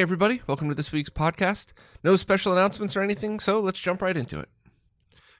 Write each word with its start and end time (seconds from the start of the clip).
Hey, 0.00 0.02
everybody, 0.04 0.40
welcome 0.46 0.70
to 0.70 0.74
this 0.74 0.92
week's 0.92 1.10
podcast. 1.10 1.74
No 2.02 2.16
special 2.16 2.54
announcements 2.54 2.96
or 2.96 3.02
anything, 3.02 3.38
so 3.38 3.60
let's 3.60 3.78
jump 3.78 4.00
right 4.00 4.16
into 4.16 4.40
it. 4.40 4.48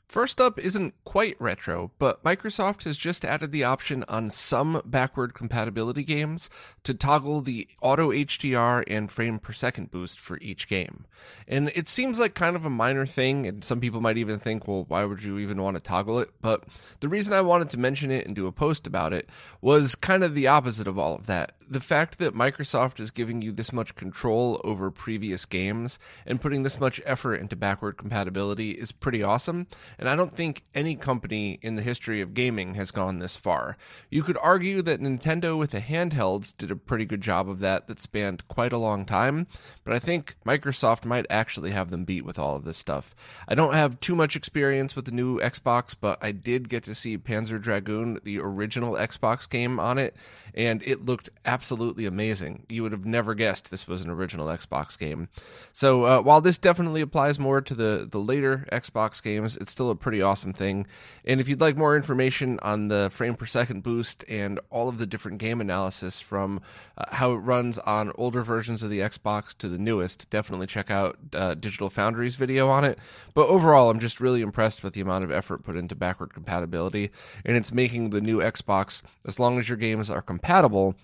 First 0.06 0.38
up 0.38 0.58
isn't 0.58 0.92
quite 1.04 1.40
retro, 1.40 1.92
but 1.98 2.22
Microsoft 2.22 2.82
has 2.82 2.98
just 2.98 3.24
added 3.24 3.52
the 3.52 3.64
option 3.64 4.04
on 4.06 4.28
some 4.28 4.82
backward 4.84 5.32
compatibility 5.32 6.04
games 6.04 6.50
to 6.82 6.92
toggle 6.92 7.40
the 7.40 7.68
auto 7.80 8.10
HDR 8.10 8.84
and 8.86 9.10
frame 9.10 9.38
per 9.38 9.54
second 9.54 9.90
boost 9.90 10.20
for 10.20 10.36
each 10.42 10.68
game. 10.68 11.06
And 11.48 11.70
it 11.74 11.88
seems 11.88 12.20
like 12.20 12.34
kind 12.34 12.54
of 12.54 12.66
a 12.66 12.70
minor 12.70 13.06
thing, 13.06 13.46
and 13.46 13.64
some 13.64 13.80
people 13.80 14.02
might 14.02 14.18
even 14.18 14.38
think, 14.38 14.68
well, 14.68 14.84
why 14.88 15.06
would 15.06 15.24
you 15.24 15.38
even 15.38 15.62
want 15.62 15.76
to 15.78 15.82
toggle 15.82 16.18
it? 16.18 16.28
But 16.42 16.64
the 17.00 17.08
reason 17.08 17.32
I 17.32 17.40
wanted 17.40 17.70
to 17.70 17.78
mention 17.78 18.10
it 18.10 18.26
and 18.26 18.36
do 18.36 18.46
a 18.46 18.52
post 18.52 18.86
about 18.86 19.14
it 19.14 19.30
was 19.62 19.94
kind 19.94 20.22
of 20.22 20.34
the 20.34 20.48
opposite 20.48 20.86
of 20.86 20.98
all 20.98 21.14
of 21.14 21.24
that. 21.28 21.52
The 21.70 21.78
fact 21.78 22.18
that 22.18 22.34
Microsoft 22.34 22.98
is 22.98 23.12
giving 23.12 23.42
you 23.42 23.52
this 23.52 23.72
much 23.72 23.94
control 23.94 24.60
over 24.64 24.90
previous 24.90 25.44
games 25.44 26.00
and 26.26 26.40
putting 26.40 26.64
this 26.64 26.80
much 26.80 27.00
effort 27.06 27.36
into 27.36 27.54
backward 27.54 27.96
compatibility 27.96 28.72
is 28.72 28.90
pretty 28.90 29.22
awesome 29.22 29.68
and 29.96 30.08
I 30.08 30.16
don't 30.16 30.32
think 30.32 30.64
any 30.74 30.96
company 30.96 31.60
in 31.62 31.76
the 31.76 31.82
history 31.82 32.20
of 32.20 32.34
gaming 32.34 32.74
has 32.74 32.90
gone 32.90 33.20
this 33.20 33.36
far. 33.36 33.76
You 34.10 34.24
could 34.24 34.36
argue 34.42 34.82
that 34.82 35.00
Nintendo 35.00 35.56
with 35.56 35.70
the 35.70 35.78
handhelds 35.78 36.56
did 36.56 36.72
a 36.72 36.76
pretty 36.76 37.04
good 37.04 37.20
job 37.20 37.48
of 37.48 37.60
that 37.60 37.86
that 37.86 38.00
spanned 38.00 38.48
quite 38.48 38.72
a 38.72 38.76
long 38.76 39.04
time, 39.04 39.46
but 39.84 39.94
I 39.94 40.00
think 40.00 40.34
Microsoft 40.44 41.04
might 41.04 41.26
actually 41.30 41.70
have 41.70 41.92
them 41.92 42.04
beat 42.04 42.24
with 42.24 42.36
all 42.36 42.56
of 42.56 42.64
this 42.64 42.78
stuff. 42.78 43.14
I 43.46 43.54
don't 43.54 43.74
have 43.74 44.00
too 44.00 44.16
much 44.16 44.34
experience 44.34 44.96
with 44.96 45.04
the 45.04 45.12
new 45.12 45.38
Xbox, 45.38 45.94
but 45.98 46.18
I 46.20 46.32
did 46.32 46.68
get 46.68 46.82
to 46.84 46.96
see 46.96 47.16
Panzer 47.16 47.62
Dragoon, 47.62 48.18
the 48.24 48.40
original 48.40 48.94
Xbox 48.94 49.48
game 49.48 49.78
on 49.78 49.98
it, 49.98 50.16
and 50.52 50.82
it 50.82 51.04
looked 51.04 51.30
absolutely 51.44 51.59
amazing. 52.06 52.66
You 52.68 52.82
would 52.82 52.92
have 52.92 53.04
never 53.04 53.34
guessed 53.34 53.70
this 53.70 53.86
was 53.86 54.02
an 54.04 54.10
original 54.10 54.46
Xbox 54.46 54.98
game. 54.98 55.28
So 55.72 56.04
uh, 56.04 56.20
while 56.20 56.40
this 56.40 56.58
definitely 56.58 57.00
applies 57.00 57.38
more 57.38 57.60
to 57.60 57.74
the, 57.74 58.06
the 58.10 58.18
later 58.18 58.66
Xbox 58.72 59.22
games, 59.22 59.56
it's 59.56 59.72
still 59.72 59.90
a 59.90 59.96
pretty 59.96 60.22
awesome 60.22 60.52
thing. 60.52 60.86
And 61.24 61.40
if 61.40 61.48
you'd 61.48 61.60
like 61.60 61.76
more 61.76 61.96
information 61.96 62.58
on 62.62 62.88
the 62.88 63.10
frame 63.12 63.34
per 63.34 63.46
second 63.46 63.82
boost 63.82 64.24
and 64.28 64.58
all 64.70 64.88
of 64.88 64.98
the 64.98 65.06
different 65.06 65.38
game 65.38 65.60
analysis 65.60 66.20
from 66.20 66.60
uh, 66.96 67.04
how 67.12 67.32
it 67.32 67.38
runs 67.38 67.78
on 67.80 68.12
older 68.16 68.42
versions 68.42 68.82
of 68.82 68.90
the 68.90 69.00
Xbox 69.00 69.56
to 69.58 69.68
the 69.68 69.78
newest, 69.78 70.30
definitely 70.30 70.66
check 70.66 70.90
out 70.90 71.18
uh, 71.32 71.54
Digital 71.54 71.90
Foundry's 71.90 72.36
video 72.36 72.68
on 72.68 72.84
it. 72.84 72.98
But 73.34 73.48
overall, 73.48 73.90
I'm 73.90 74.00
just 74.00 74.20
really 74.20 74.42
impressed 74.42 74.82
with 74.82 74.94
the 74.94 75.00
amount 75.00 75.24
of 75.24 75.30
effort 75.30 75.62
put 75.62 75.76
into 75.76 75.94
backward 75.94 76.34
compatibility, 76.34 77.10
and 77.44 77.56
it's 77.56 77.72
making 77.72 78.10
the 78.10 78.20
new 78.20 78.38
Xbox, 78.38 79.02
as 79.26 79.38
long 79.38 79.58
as 79.58 79.68
your 79.68 79.78
games 79.78 80.10
are 80.10 80.22
compatible, 80.22 80.94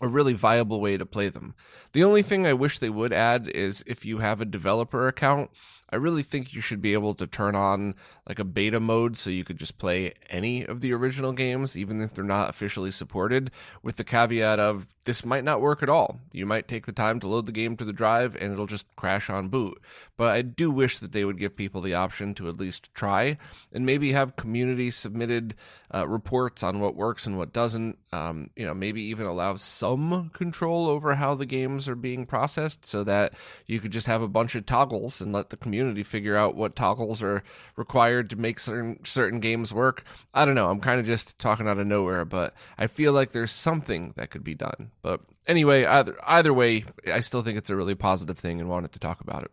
a 0.00 0.08
really 0.08 0.32
viable 0.32 0.80
way 0.80 0.96
to 0.96 1.06
play 1.06 1.28
them. 1.28 1.54
The 1.92 2.04
only 2.04 2.22
thing 2.22 2.46
I 2.46 2.52
wish 2.54 2.78
they 2.78 2.90
would 2.90 3.12
add 3.12 3.48
is 3.48 3.84
if 3.86 4.04
you 4.04 4.18
have 4.18 4.40
a 4.40 4.46
developer 4.46 5.06
account, 5.06 5.50
I 5.92 5.96
really 5.96 6.22
think 6.22 6.54
you 6.54 6.62
should 6.62 6.80
be 6.80 6.94
able 6.94 7.14
to 7.16 7.26
turn 7.26 7.54
on 7.54 7.94
like 8.26 8.38
a 8.38 8.44
beta 8.44 8.80
mode 8.80 9.18
so 9.18 9.28
you 9.28 9.44
could 9.44 9.58
just 9.58 9.76
play 9.76 10.14
any 10.30 10.64
of 10.64 10.80
the 10.80 10.94
original 10.94 11.32
games, 11.32 11.76
even 11.76 12.00
if 12.00 12.14
they're 12.14 12.24
not 12.24 12.48
officially 12.48 12.90
supported, 12.90 13.50
with 13.82 13.98
the 13.98 14.04
caveat 14.04 14.58
of 14.58 14.86
this 15.04 15.22
might 15.22 15.44
not 15.44 15.60
work 15.60 15.82
at 15.82 15.90
all. 15.90 16.18
You 16.32 16.46
might 16.46 16.66
take 16.66 16.86
the 16.86 16.92
time 16.92 17.20
to 17.20 17.28
load 17.28 17.44
the 17.44 17.52
game 17.52 17.76
to 17.76 17.84
the 17.84 17.92
drive 17.92 18.36
and 18.36 18.52
it'll 18.54 18.66
just 18.66 18.86
crash 18.96 19.28
on 19.28 19.50
boot. 19.50 19.82
But 20.16 20.28
I 20.28 20.40
do 20.40 20.70
wish 20.70 20.96
that 20.98 21.12
they 21.12 21.26
would 21.26 21.38
give 21.38 21.56
people 21.56 21.82
the 21.82 21.94
option 21.94 22.34
to 22.36 22.48
at 22.48 22.58
least 22.58 22.94
try 22.94 23.36
and 23.70 23.84
maybe 23.84 24.12
have 24.12 24.36
community 24.36 24.90
submitted 24.90 25.56
uh, 25.94 26.08
reports 26.08 26.62
on 26.62 26.80
what 26.80 26.96
works 26.96 27.26
and 27.26 27.36
what 27.36 27.52
doesn't. 27.52 27.98
Um, 28.12 28.48
you 28.56 28.64
know, 28.64 28.72
maybe 28.72 29.02
even 29.02 29.26
allow 29.26 29.56
some 29.56 29.91
control 30.32 30.88
over 30.88 31.14
how 31.14 31.34
the 31.34 31.46
games 31.46 31.88
are 31.88 31.94
being 31.94 32.26
processed 32.26 32.84
so 32.84 33.04
that 33.04 33.34
you 33.66 33.80
could 33.80 33.92
just 33.92 34.06
have 34.06 34.22
a 34.22 34.28
bunch 34.28 34.54
of 34.54 34.66
toggles 34.66 35.20
and 35.20 35.32
let 35.32 35.50
the 35.50 35.56
community 35.56 36.02
figure 36.02 36.36
out 36.36 36.56
what 36.56 36.76
toggles 36.76 37.22
are 37.22 37.42
required 37.76 38.30
to 38.30 38.36
make 38.36 38.60
certain 38.60 39.04
certain 39.04 39.40
games 39.40 39.72
work. 39.72 40.04
I 40.34 40.44
don't 40.44 40.54
know. 40.54 40.70
I'm 40.70 40.80
kind 40.80 41.00
of 41.00 41.06
just 41.06 41.38
talking 41.38 41.68
out 41.68 41.78
of 41.78 41.86
nowhere, 41.86 42.24
but 42.24 42.54
I 42.78 42.86
feel 42.86 43.12
like 43.12 43.32
there's 43.32 43.52
something 43.52 44.14
that 44.16 44.30
could 44.30 44.44
be 44.44 44.54
done. 44.54 44.90
But 45.02 45.20
anyway, 45.46 45.84
either 45.84 46.16
either 46.26 46.52
way, 46.52 46.84
I 47.06 47.20
still 47.20 47.42
think 47.42 47.58
it's 47.58 47.70
a 47.70 47.76
really 47.76 47.94
positive 47.94 48.38
thing 48.38 48.60
and 48.60 48.68
wanted 48.68 48.92
to 48.92 48.98
talk 48.98 49.20
about 49.20 49.42
it. 49.44 49.50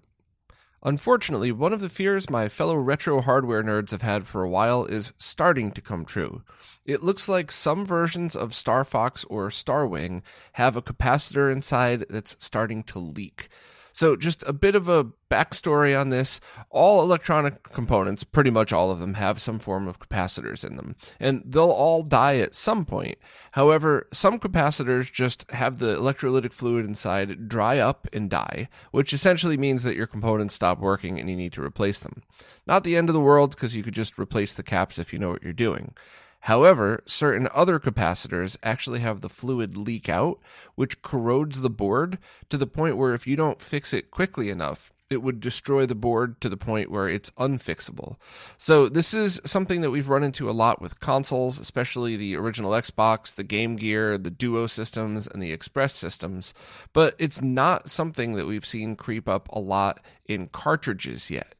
Unfortunately, 0.83 1.51
one 1.51 1.73
of 1.73 1.81
the 1.81 1.89
fears 1.89 2.29
my 2.29 2.47
fellow 2.47 2.77
retro 2.77 3.21
hardware 3.21 3.63
nerds 3.63 3.91
have 3.91 4.01
had 4.01 4.25
for 4.25 4.43
a 4.43 4.49
while 4.49 4.85
is 4.85 5.13
starting 5.17 5.71
to 5.71 5.81
come 5.81 6.05
true. 6.05 6.41
It 6.85 7.03
looks 7.03 7.27
like 7.27 7.51
some 7.51 7.85
versions 7.85 8.35
of 8.35 8.55
Star 8.55 8.85
Fox 8.85 9.25
or 9.25 9.49
Starwing 9.49 10.21
have 10.53 10.77
a 10.77 10.81
capacitor 10.81 11.51
inside 11.51 12.05
that's 12.09 12.37
starting 12.39 12.83
to 12.83 12.99
leak. 12.99 13.49
So, 13.91 14.15
just 14.15 14.43
a 14.47 14.53
bit 14.53 14.75
of 14.75 14.87
a 14.87 15.11
backstory 15.29 15.99
on 15.99 16.09
this 16.09 16.39
all 16.69 17.03
electronic 17.03 17.63
components, 17.63 18.23
pretty 18.23 18.49
much 18.49 18.73
all 18.73 18.91
of 18.91 18.99
them, 18.99 19.15
have 19.15 19.41
some 19.41 19.59
form 19.59 19.87
of 19.87 19.99
capacitors 19.99 20.65
in 20.65 20.75
them, 20.75 20.95
and 21.19 21.43
they'll 21.45 21.69
all 21.69 22.03
die 22.03 22.37
at 22.37 22.55
some 22.55 22.85
point. 22.85 23.17
However, 23.51 24.07
some 24.11 24.39
capacitors 24.39 25.11
just 25.11 25.49
have 25.51 25.79
the 25.79 25.95
electrolytic 25.95 26.53
fluid 26.53 26.85
inside 26.85 27.47
dry 27.47 27.77
up 27.77 28.07
and 28.13 28.29
die, 28.29 28.69
which 28.91 29.13
essentially 29.13 29.57
means 29.57 29.83
that 29.83 29.95
your 29.95 30.07
components 30.07 30.55
stop 30.55 30.79
working 30.79 31.19
and 31.19 31.29
you 31.29 31.35
need 31.35 31.53
to 31.53 31.63
replace 31.63 31.99
them. 31.99 32.23
Not 32.65 32.83
the 32.83 32.95
end 32.95 33.09
of 33.09 33.13
the 33.13 33.21
world, 33.21 33.51
because 33.51 33.75
you 33.75 33.83
could 33.83 33.95
just 33.95 34.17
replace 34.17 34.53
the 34.53 34.63
caps 34.63 34.99
if 34.99 35.13
you 35.13 35.19
know 35.19 35.29
what 35.29 35.43
you're 35.43 35.53
doing. 35.53 35.93
However, 36.41 37.03
certain 37.05 37.49
other 37.53 37.79
capacitors 37.79 38.57
actually 38.63 38.99
have 38.99 39.21
the 39.21 39.29
fluid 39.29 39.75
leak 39.75 40.07
out, 40.09 40.39
which 40.75 41.01
corrodes 41.01 41.61
the 41.61 41.69
board 41.69 42.17
to 42.49 42.57
the 42.57 42.67
point 42.67 42.97
where 42.97 43.13
if 43.13 43.27
you 43.27 43.35
don't 43.35 43.61
fix 43.61 43.93
it 43.93 44.09
quickly 44.09 44.49
enough, 44.49 44.93
it 45.09 45.23
would 45.23 45.39
destroy 45.39 45.85
the 45.85 45.95
board 45.95 46.39
to 46.39 46.49
the 46.49 46.57
point 46.57 46.91
where 46.91 47.09
it's 47.09 47.31
unfixable. 47.31 48.17
So, 48.57 48.87
this 48.87 49.13
is 49.13 49.41
something 49.43 49.81
that 49.81 49.89
we've 49.89 50.07
run 50.07 50.23
into 50.23 50.49
a 50.49 50.51
lot 50.51 50.81
with 50.81 50.99
consoles, 50.99 51.59
especially 51.59 52.15
the 52.15 52.35
original 52.35 52.71
Xbox, 52.71 53.33
the 53.33 53.43
Game 53.43 53.75
Gear, 53.75 54.17
the 54.17 54.29
Duo 54.29 54.67
systems, 54.67 55.27
and 55.27 55.41
the 55.41 55.51
Express 55.51 55.95
systems. 55.95 56.53
But 56.93 57.15
it's 57.17 57.41
not 57.41 57.89
something 57.89 58.33
that 58.33 58.45
we've 58.45 58.65
seen 58.65 58.95
creep 58.95 59.27
up 59.27 59.49
a 59.51 59.59
lot 59.59 59.99
in 60.27 60.47
cartridges 60.47 61.31
yet. 61.31 61.55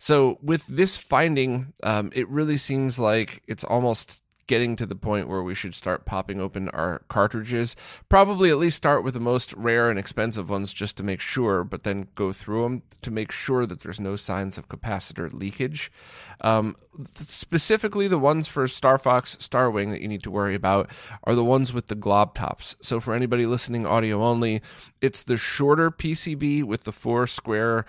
So 0.00 0.38
with 0.42 0.66
this 0.66 0.96
finding, 0.96 1.74
um, 1.82 2.10
it 2.14 2.26
really 2.28 2.56
seems 2.56 2.98
like 2.98 3.42
it's 3.46 3.64
almost 3.64 4.22
getting 4.46 4.74
to 4.74 4.84
the 4.84 4.96
point 4.96 5.28
where 5.28 5.44
we 5.44 5.54
should 5.54 5.76
start 5.76 6.04
popping 6.04 6.40
open 6.40 6.68
our 6.70 7.02
cartridges. 7.06 7.76
Probably 8.08 8.50
at 8.50 8.58
least 8.58 8.78
start 8.78 9.04
with 9.04 9.14
the 9.14 9.20
most 9.20 9.52
rare 9.52 9.90
and 9.90 9.96
expensive 9.96 10.50
ones 10.50 10.72
just 10.72 10.96
to 10.96 11.04
make 11.04 11.20
sure, 11.20 11.62
but 11.62 11.84
then 11.84 12.08
go 12.16 12.32
through 12.32 12.62
them 12.64 12.82
to 13.02 13.12
make 13.12 13.30
sure 13.30 13.64
that 13.64 13.82
there's 13.82 14.00
no 14.00 14.16
signs 14.16 14.58
of 14.58 14.68
capacitor 14.68 15.32
leakage. 15.32 15.92
Um, 16.40 16.74
specifically, 17.14 18.08
the 18.08 18.18
ones 18.18 18.48
for 18.48 18.66
Star 18.66 18.98
Fox 18.98 19.36
Starwing 19.36 19.92
that 19.92 20.00
you 20.00 20.08
need 20.08 20.24
to 20.24 20.32
worry 20.32 20.56
about 20.56 20.90
are 21.22 21.36
the 21.36 21.44
ones 21.44 21.72
with 21.72 21.86
the 21.86 21.94
glob 21.94 22.34
tops. 22.34 22.74
So 22.80 22.98
for 22.98 23.14
anybody 23.14 23.46
listening 23.46 23.86
audio 23.86 24.24
only, 24.24 24.62
it's 25.00 25.22
the 25.22 25.36
shorter 25.36 25.92
PCB 25.92 26.64
with 26.64 26.82
the 26.82 26.92
four 26.92 27.28
square 27.28 27.86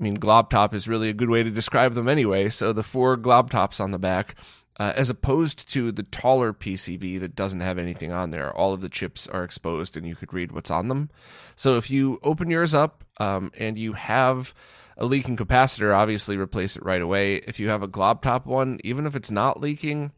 I 0.00 0.02
mean, 0.02 0.14
glob 0.14 0.48
top 0.48 0.74
is 0.74 0.88
really 0.88 1.10
a 1.10 1.14
good 1.14 1.28
way 1.28 1.42
to 1.42 1.50
describe 1.50 1.92
them 1.92 2.08
anyway. 2.08 2.48
So 2.48 2.72
the 2.72 2.82
four 2.82 3.18
glob 3.18 3.50
tops 3.50 3.80
on 3.80 3.90
the 3.90 3.98
back, 3.98 4.34
uh, 4.78 4.94
as 4.96 5.10
opposed 5.10 5.70
to 5.72 5.92
the 5.92 6.04
taller 6.04 6.54
PCB 6.54 7.20
that 7.20 7.36
doesn't 7.36 7.60
have 7.60 7.76
anything 7.76 8.10
on 8.10 8.30
there. 8.30 8.50
All 8.56 8.72
of 8.72 8.80
the 8.80 8.88
chips 8.88 9.28
are 9.28 9.44
exposed 9.44 9.98
and 9.98 10.06
you 10.06 10.16
could 10.16 10.32
read 10.32 10.52
what's 10.52 10.70
on 10.70 10.88
them. 10.88 11.10
So 11.54 11.76
if 11.76 11.90
you 11.90 12.18
open 12.22 12.50
yours 12.50 12.72
up 12.72 13.04
um, 13.18 13.52
and 13.58 13.76
you 13.76 13.92
have 13.92 14.54
a 14.96 15.04
leaking 15.04 15.36
capacitor, 15.36 15.94
obviously 15.94 16.38
replace 16.38 16.76
it 16.76 16.84
right 16.84 17.02
away. 17.02 17.36
If 17.36 17.60
you 17.60 17.68
have 17.68 17.82
a 17.82 17.88
glob 17.88 18.22
top 18.22 18.46
one, 18.46 18.78
even 18.82 19.06
if 19.06 19.14
it's 19.14 19.30
not 19.30 19.60
leaking, 19.60 20.12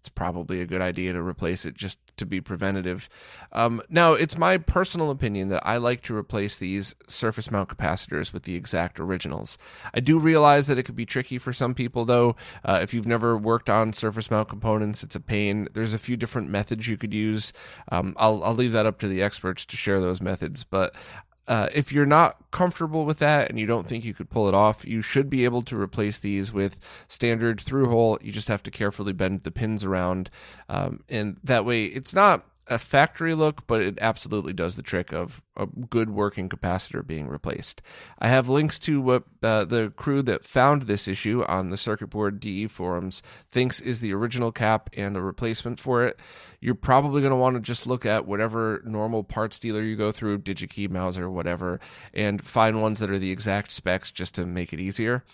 it's 0.00 0.08
probably 0.08 0.60
a 0.62 0.66
good 0.66 0.80
idea 0.80 1.12
to 1.12 1.22
replace 1.22 1.64
it 1.64 1.74
just 1.74 2.00
to 2.18 2.26
be 2.26 2.40
preventative. 2.40 3.08
Um, 3.52 3.82
now, 3.88 4.12
it's 4.12 4.36
my 4.36 4.58
personal 4.58 5.10
opinion 5.10 5.48
that 5.48 5.66
I 5.66 5.76
like 5.76 6.02
to 6.02 6.16
replace 6.16 6.58
these 6.58 6.94
surface 7.06 7.50
mount 7.50 7.68
capacitors 7.68 8.32
with 8.32 8.44
the 8.44 8.54
exact 8.54 9.00
originals. 9.00 9.58
I 9.94 10.00
do 10.00 10.18
realize 10.18 10.66
that 10.66 10.78
it 10.78 10.84
could 10.84 10.96
be 10.96 11.06
tricky 11.06 11.38
for 11.38 11.52
some 11.52 11.74
people, 11.74 12.04
though. 12.04 12.36
Uh, 12.64 12.80
if 12.82 12.92
you've 12.92 13.06
never 13.06 13.36
worked 13.36 13.70
on 13.70 13.92
surface 13.92 14.30
mount 14.30 14.48
components, 14.48 15.02
it's 15.02 15.16
a 15.16 15.20
pain. 15.20 15.68
There's 15.72 15.94
a 15.94 15.98
few 15.98 16.16
different 16.16 16.50
methods 16.50 16.88
you 16.88 16.96
could 16.96 17.14
use. 17.14 17.52
Um, 17.90 18.14
I'll, 18.16 18.42
I'll 18.44 18.54
leave 18.54 18.72
that 18.72 18.86
up 18.86 18.98
to 19.00 19.08
the 19.08 19.22
experts 19.22 19.64
to 19.66 19.76
share 19.76 20.00
those 20.00 20.20
methods, 20.20 20.64
but 20.64 20.94
uh, 21.48 21.68
if 21.74 21.92
you're 21.92 22.06
not 22.06 22.36
comfortable 22.50 23.06
with 23.06 23.18
that 23.18 23.48
and 23.48 23.58
you 23.58 23.66
don't 23.66 23.88
think 23.88 24.04
you 24.04 24.14
could 24.14 24.28
pull 24.28 24.48
it 24.48 24.54
off, 24.54 24.86
you 24.86 25.00
should 25.00 25.30
be 25.30 25.44
able 25.44 25.62
to 25.62 25.80
replace 25.80 26.18
these 26.18 26.52
with 26.52 26.78
standard 27.08 27.60
through 27.60 27.88
hole. 27.88 28.18
You 28.20 28.30
just 28.30 28.48
have 28.48 28.62
to 28.64 28.70
carefully 28.70 29.14
bend 29.14 29.42
the 29.42 29.50
pins 29.50 29.82
around, 29.82 30.30
um, 30.68 31.02
and 31.08 31.38
that 31.42 31.64
way 31.64 31.86
it's 31.86 32.14
not 32.14 32.44
a 32.68 32.78
factory 32.78 33.34
look, 33.34 33.66
but 33.66 33.80
it 33.80 33.98
absolutely 34.00 34.52
does 34.52 34.76
the 34.76 34.82
trick 34.82 35.12
of 35.12 35.42
a 35.56 35.66
good 35.66 36.10
working 36.10 36.48
capacitor 36.48 37.06
being 37.06 37.28
replaced. 37.28 37.82
I 38.18 38.28
have 38.28 38.48
links 38.48 38.78
to 38.80 39.00
what 39.00 39.24
uh, 39.42 39.64
the 39.64 39.92
crew 39.96 40.22
that 40.22 40.44
found 40.44 40.82
this 40.82 41.08
issue 41.08 41.44
on 41.48 41.70
the 41.70 41.76
circuit 41.76 42.08
board 42.08 42.40
DE 42.40 42.66
forums 42.68 43.22
thinks 43.50 43.80
is 43.80 44.00
the 44.00 44.12
original 44.12 44.52
cap 44.52 44.90
and 44.96 45.16
a 45.16 45.20
replacement 45.20 45.80
for 45.80 46.04
it. 46.04 46.20
You're 46.60 46.74
probably 46.74 47.20
going 47.20 47.32
to 47.32 47.36
want 47.36 47.56
to 47.56 47.60
just 47.60 47.86
look 47.86 48.04
at 48.04 48.26
whatever 48.26 48.82
normal 48.84 49.24
parts 49.24 49.58
dealer 49.58 49.82
you 49.82 49.96
go 49.96 50.12
through, 50.12 50.38
DigiKey, 50.38 50.90
Mouser, 50.90 51.30
whatever, 51.30 51.80
and 52.12 52.44
find 52.44 52.82
ones 52.82 53.00
that 53.00 53.10
are 53.10 53.18
the 53.18 53.32
exact 53.32 53.72
specs 53.72 54.10
just 54.12 54.34
to 54.36 54.46
make 54.46 54.72
it 54.72 54.80
easier. 54.80 55.24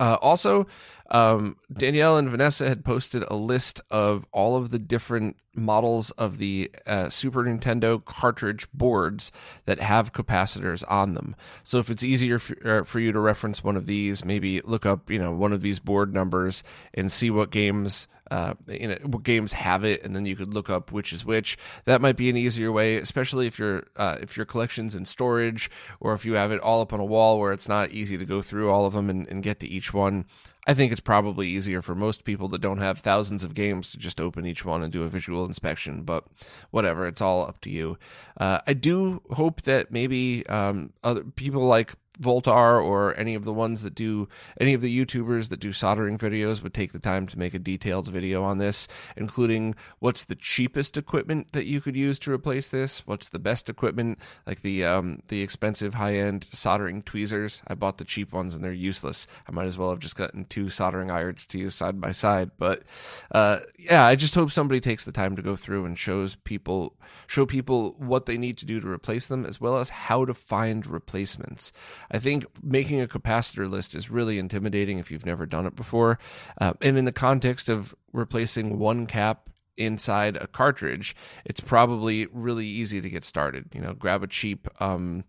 Uh, 0.00 0.16
also, 0.22 0.66
um, 1.08 1.56
Danielle 1.72 2.18
and 2.18 2.28
Vanessa 2.28 2.68
had 2.68 2.84
posted 2.84 3.24
a 3.28 3.36
list 3.36 3.80
of 3.90 4.26
all 4.32 4.56
of 4.56 4.70
the 4.70 4.78
different 4.78 5.36
models 5.54 6.10
of 6.12 6.38
the 6.38 6.70
uh, 6.86 7.08
Super 7.08 7.42
Nintendo 7.42 8.02
cartridge 8.04 8.70
boards 8.72 9.32
that 9.64 9.80
have 9.80 10.12
capacitors 10.12 10.84
on 10.88 11.14
them. 11.14 11.34
So 11.64 11.78
if 11.78 11.90
it's 11.90 12.04
easier 12.04 12.38
for, 12.38 12.80
uh, 12.80 12.84
for 12.84 13.00
you 13.00 13.12
to 13.12 13.20
reference 13.20 13.64
one 13.64 13.76
of 13.76 13.86
these, 13.86 14.24
maybe 14.24 14.60
look 14.60 14.86
up 14.86 15.10
you 15.10 15.18
know 15.18 15.32
one 15.32 15.52
of 15.52 15.60
these 15.60 15.78
board 15.78 16.14
numbers 16.14 16.62
and 16.94 17.10
see 17.10 17.30
what 17.30 17.50
games 17.50 18.06
uh, 18.30 18.54
you 18.66 18.88
know, 18.88 18.98
what 19.04 19.22
games 19.22 19.54
have 19.54 19.84
it, 19.84 20.04
and 20.04 20.14
then 20.14 20.26
you 20.26 20.36
could 20.36 20.52
look 20.52 20.68
up 20.68 20.92
which 20.92 21.12
is 21.12 21.24
which. 21.24 21.56
That 21.86 22.02
might 22.02 22.16
be 22.16 22.28
an 22.28 22.36
easier 22.36 22.70
way, 22.70 22.96
especially 22.96 23.46
if 23.46 23.58
your 23.58 23.84
uh, 23.96 24.18
if 24.20 24.36
your 24.36 24.46
collection's 24.46 24.94
in 24.94 25.06
storage 25.06 25.70
or 26.00 26.12
if 26.12 26.26
you 26.26 26.34
have 26.34 26.52
it 26.52 26.60
all 26.60 26.82
up 26.82 26.92
on 26.92 27.00
a 27.00 27.04
wall 27.04 27.38
where 27.38 27.52
it's 27.52 27.68
not 27.68 27.90
easy 27.90 28.18
to 28.18 28.26
go 28.26 28.42
through 28.42 28.70
all 28.70 28.86
of 28.86 28.92
them 28.92 29.08
and, 29.08 29.26
and 29.28 29.42
get 29.42 29.60
to 29.60 29.66
each 29.66 29.94
one. 29.94 30.26
I 30.68 30.74
think 30.74 30.92
it's 30.92 31.00
probably 31.00 31.48
easier 31.48 31.80
for 31.80 31.94
most 31.94 32.24
people 32.24 32.46
that 32.48 32.60
don't 32.60 32.76
have 32.76 32.98
thousands 32.98 33.42
of 33.42 33.54
games 33.54 33.90
to 33.92 33.96
just 33.96 34.20
open 34.20 34.44
each 34.44 34.66
one 34.66 34.82
and 34.82 34.92
do 34.92 35.02
a 35.02 35.08
visual 35.08 35.46
inspection. 35.46 36.02
But 36.02 36.24
whatever, 36.70 37.06
it's 37.06 37.22
all 37.22 37.48
up 37.48 37.58
to 37.62 37.70
you. 37.70 37.96
Uh, 38.36 38.60
I 38.66 38.74
do 38.74 39.22
hope 39.30 39.62
that 39.62 39.90
maybe 39.90 40.46
um, 40.46 40.92
other 41.02 41.24
people 41.24 41.62
like 41.62 41.94
Voultar 42.20 42.82
or 42.82 43.16
any 43.18 43.34
of 43.34 43.44
the 43.44 43.52
ones 43.52 43.82
that 43.82 43.94
do 43.94 44.28
any 44.60 44.74
of 44.74 44.80
the 44.80 45.04
YouTubers 45.04 45.48
that 45.48 45.60
do 45.60 45.72
soldering 45.72 46.18
videos 46.18 46.62
would 46.62 46.74
take 46.74 46.92
the 46.92 46.98
time 46.98 47.26
to 47.28 47.38
make 47.38 47.54
a 47.54 47.58
detailed 47.58 48.08
video 48.08 48.42
on 48.42 48.58
this, 48.58 48.88
including 49.16 49.74
what's 49.98 50.24
the 50.24 50.34
cheapest 50.34 50.96
equipment 50.96 51.52
that 51.52 51.66
you 51.66 51.80
could 51.80 51.96
use 51.96 52.18
to 52.20 52.32
replace 52.32 52.68
this, 52.68 53.06
what's 53.06 53.28
the 53.28 53.38
best 53.38 53.68
equipment, 53.68 54.18
like 54.46 54.62
the 54.62 54.84
um, 54.84 55.20
the 55.28 55.42
expensive 55.42 55.94
high 55.94 56.14
end 56.14 56.44
soldering 56.44 57.02
tweezers. 57.02 57.62
I 57.68 57.74
bought 57.74 57.98
the 57.98 58.04
cheap 58.04 58.32
ones 58.32 58.54
and 58.54 58.64
they're 58.64 58.72
useless. 58.72 59.26
I 59.48 59.52
might 59.52 59.66
as 59.66 59.78
well 59.78 59.90
have 59.90 60.00
just 60.00 60.16
gotten 60.16 60.44
two 60.44 60.68
soldering 60.68 61.10
irons 61.10 61.46
to 61.48 61.58
use 61.58 61.74
side 61.74 62.00
by 62.00 62.12
side. 62.12 62.50
But 62.58 62.82
uh, 63.30 63.60
yeah, 63.78 64.04
I 64.04 64.16
just 64.16 64.34
hope 64.34 64.50
somebody 64.50 64.80
takes 64.80 65.04
the 65.04 65.12
time 65.12 65.36
to 65.36 65.42
go 65.42 65.56
through 65.56 65.84
and 65.84 65.98
shows 65.98 66.34
people 66.34 66.94
show 67.26 67.46
people 67.46 67.94
what 67.98 68.26
they 68.26 68.38
need 68.38 68.58
to 68.58 68.66
do 68.66 68.80
to 68.80 68.88
replace 68.88 69.26
them, 69.26 69.44
as 69.44 69.60
well 69.60 69.78
as 69.78 69.90
how 69.90 70.24
to 70.24 70.34
find 70.34 70.86
replacements. 70.86 71.72
I 72.10 72.18
think 72.18 72.46
making 72.62 73.00
a 73.00 73.06
capacitor 73.06 73.68
list 73.68 73.94
is 73.94 74.10
really 74.10 74.38
intimidating 74.38 74.98
if 74.98 75.10
you've 75.10 75.26
never 75.26 75.46
done 75.46 75.66
it 75.66 75.76
before. 75.76 76.18
Uh, 76.60 76.74
and 76.82 76.96
in 76.96 77.04
the 77.04 77.12
context 77.12 77.68
of 77.68 77.94
replacing 78.12 78.78
one 78.78 79.06
cap 79.06 79.50
inside 79.76 80.36
a 80.36 80.46
cartridge, 80.46 81.14
it's 81.44 81.60
probably 81.60 82.26
really 82.32 82.66
easy 82.66 83.00
to 83.00 83.10
get 83.10 83.24
started. 83.24 83.66
You 83.74 83.80
know, 83.80 83.94
grab 83.94 84.22
a 84.22 84.26
cheap 84.26 84.68
um, 84.80 85.24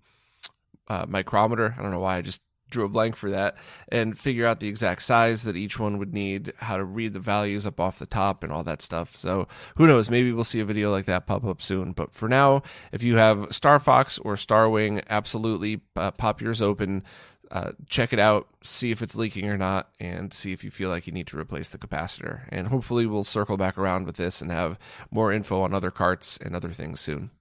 uh, 0.87 1.05
micrometer. 1.07 1.75
I 1.77 1.81
don't 1.81 1.91
know 1.91 1.99
why 1.99 2.17
I 2.17 2.21
just 2.21 2.41
drew 2.69 2.85
a 2.85 2.89
blank 2.89 3.15
for 3.15 3.29
that 3.29 3.55
and 3.89 4.17
figure 4.17 4.45
out 4.45 4.59
the 4.59 4.67
exact 4.67 5.03
size 5.03 5.43
that 5.43 5.55
each 5.55 5.79
one 5.79 5.97
would 5.97 6.13
need, 6.13 6.53
how 6.57 6.77
to 6.77 6.83
read 6.83 7.13
the 7.13 7.19
values 7.19 7.65
up 7.67 7.79
off 7.79 7.99
the 7.99 8.05
top 8.05 8.43
and 8.43 8.51
all 8.51 8.63
that 8.63 8.81
stuff. 8.81 9.15
So 9.15 9.47
who 9.77 9.87
knows? 9.87 10.09
Maybe 10.09 10.31
we'll 10.31 10.43
see 10.43 10.59
a 10.59 10.65
video 10.65 10.91
like 10.91 11.05
that 11.05 11.27
pop 11.27 11.45
up 11.45 11.61
soon. 11.61 11.91
But 11.91 12.13
for 12.13 12.29
now, 12.29 12.63
if 12.91 13.03
you 13.03 13.17
have 13.17 13.47
Star 13.51 13.79
Fox 13.79 14.17
or 14.19 14.35
Starwing, 14.35 15.03
absolutely 15.09 15.81
uh, 15.95 16.11
pop 16.11 16.41
yours 16.41 16.61
open. 16.61 17.03
Uh, 17.51 17.71
check 17.87 18.13
it 18.13 18.19
out, 18.19 18.47
see 18.63 18.91
if 18.91 19.01
it's 19.01 19.15
leaking 19.15 19.49
or 19.49 19.57
not, 19.57 19.89
and 19.99 20.31
see 20.31 20.53
if 20.53 20.63
you 20.63 20.69
feel 20.69 20.89
like 20.89 21.07
you 21.07 21.13
need 21.13 21.25
to 21.25 21.39
replace 21.39 21.69
the 21.69 21.79
capacitor. 21.79 22.41
And 22.49 22.67
hopefully, 22.67 23.07
we'll 23.07 23.23
circle 23.23 23.57
back 23.57 23.75
around 23.75 24.05
with 24.05 24.17
this 24.17 24.39
and 24.39 24.51
have 24.51 24.77
more 25.09 25.33
info 25.33 25.61
on 25.61 25.73
other 25.73 25.89
carts 25.89 26.37
and 26.37 26.55
other 26.55 26.69
things 26.69 26.99
soon. 26.99 27.31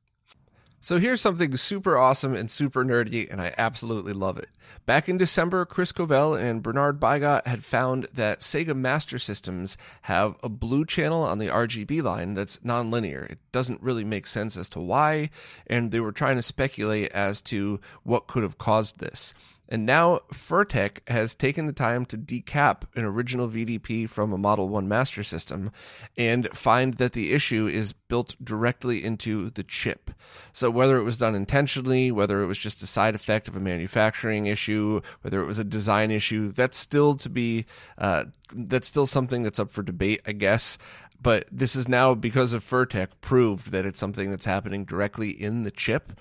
So 0.81 0.99
here's 0.99 1.21
something 1.21 1.57
super 1.57 1.99
awesome 1.99 2.35
and 2.35 2.49
super 2.49 2.85
nerdy, 2.85 3.29
and 3.29 3.41
I 3.41 3.53
absolutely 3.59 4.13
love 4.13 4.39
it. 4.39 4.49
Back 4.87 5.09
in 5.09 5.19
December, 5.19 5.65
Chris 5.65 5.91
Covell 5.91 6.41
and 6.41 6.63
Bernard 6.63 7.01
Beigot 7.01 7.45
had 7.49 7.65
found 7.65 8.07
that 8.15 8.41
Sega 8.41 8.77
Master 8.77 9.19
Systems 9.19 9.77
have 10.03 10.37
a 10.41 10.49
blue 10.49 10.85
channel 10.85 11.25
on 11.25 11.39
the 11.39 11.49
RGB 11.49 12.01
line 12.03 12.35
that's 12.35 12.59
nonlinear. 12.59 13.29
It 13.29 13.39
doesn't 13.51 13.83
really 13.83 14.05
make 14.05 14.29
sense 14.29 14.57
as 14.57 14.69
to 14.71 14.81
why, 14.81 15.31
and 15.67 15.91
they 15.91 15.99
were 15.99 16.13
trying 16.13 16.37
to 16.37 16.43
speculate 16.43 17.11
as 17.11 17.43
to 17.43 17.81
what 18.05 18.29
could 18.29 18.45
have 18.45 18.57
caused 18.57 19.01
this. 19.01 19.35
And 19.69 19.85
now 19.85 20.21
Furrtek 20.33 21.07
has 21.09 21.35
taken 21.35 21.67
the 21.67 21.73
time 21.73 22.07
to 22.07 22.17
decap 22.17 22.83
an 22.95 23.05
original 23.05 23.49
VDP 23.49 24.09
from 24.09 24.33
a 24.33 24.39
Model 24.39 24.69
1 24.69 24.89
Master 24.89 25.23
System 25.23 25.71
and 26.17 26.49
find 26.57 26.95
that 26.95 27.13
the 27.13 27.33
issue 27.33 27.67
is 27.67 27.93
built 27.93 28.37
directly 28.43 29.05
into 29.05 29.51
the 29.51 29.63
chip. 29.63 30.11
So 30.53 30.71
whether 30.71 30.97
it 30.97 31.03
was 31.03 31.19
done 31.19 31.35
intentionally, 31.35 32.11
whether 32.11 32.43
it 32.43 32.47
was 32.47 32.59
just 32.59 32.83
a 32.83 32.87
side 32.87 33.15
effect 33.15 33.49
of 33.49 33.57
a 33.57 33.61
manufacturing 33.61 34.47
issue, 34.47 35.03
whether 35.21 35.43
it 35.43 35.47
was 35.47 35.59
a 35.59 35.65
design 35.65 36.11
issue, 36.11 36.53
that's 36.53 36.77
still 36.77 37.17
to 37.17 37.29
be 37.29 37.67
uh, 37.99 38.25
that's 38.55 38.89
still 38.89 39.07
something 39.07 39.43
that's 39.43 39.61
up 39.61 39.71
for 39.71 39.83
debate, 39.83 40.23
I 40.27 40.33
guess 40.33 40.79
but 41.21 41.47
this 41.51 41.75
is 41.75 41.89
now 41.89 42.15
because 42.15 42.53
of 42.53 42.65
Furrtek 42.65 43.09
proved 43.21 43.73
that 43.73 43.85
it's 43.85 43.99
something 43.99 44.31
that's 44.31 44.45
happening 44.45 44.85
directly 44.85 45.31
in 45.31 45.65
the 45.65 45.71
chip 45.71 46.13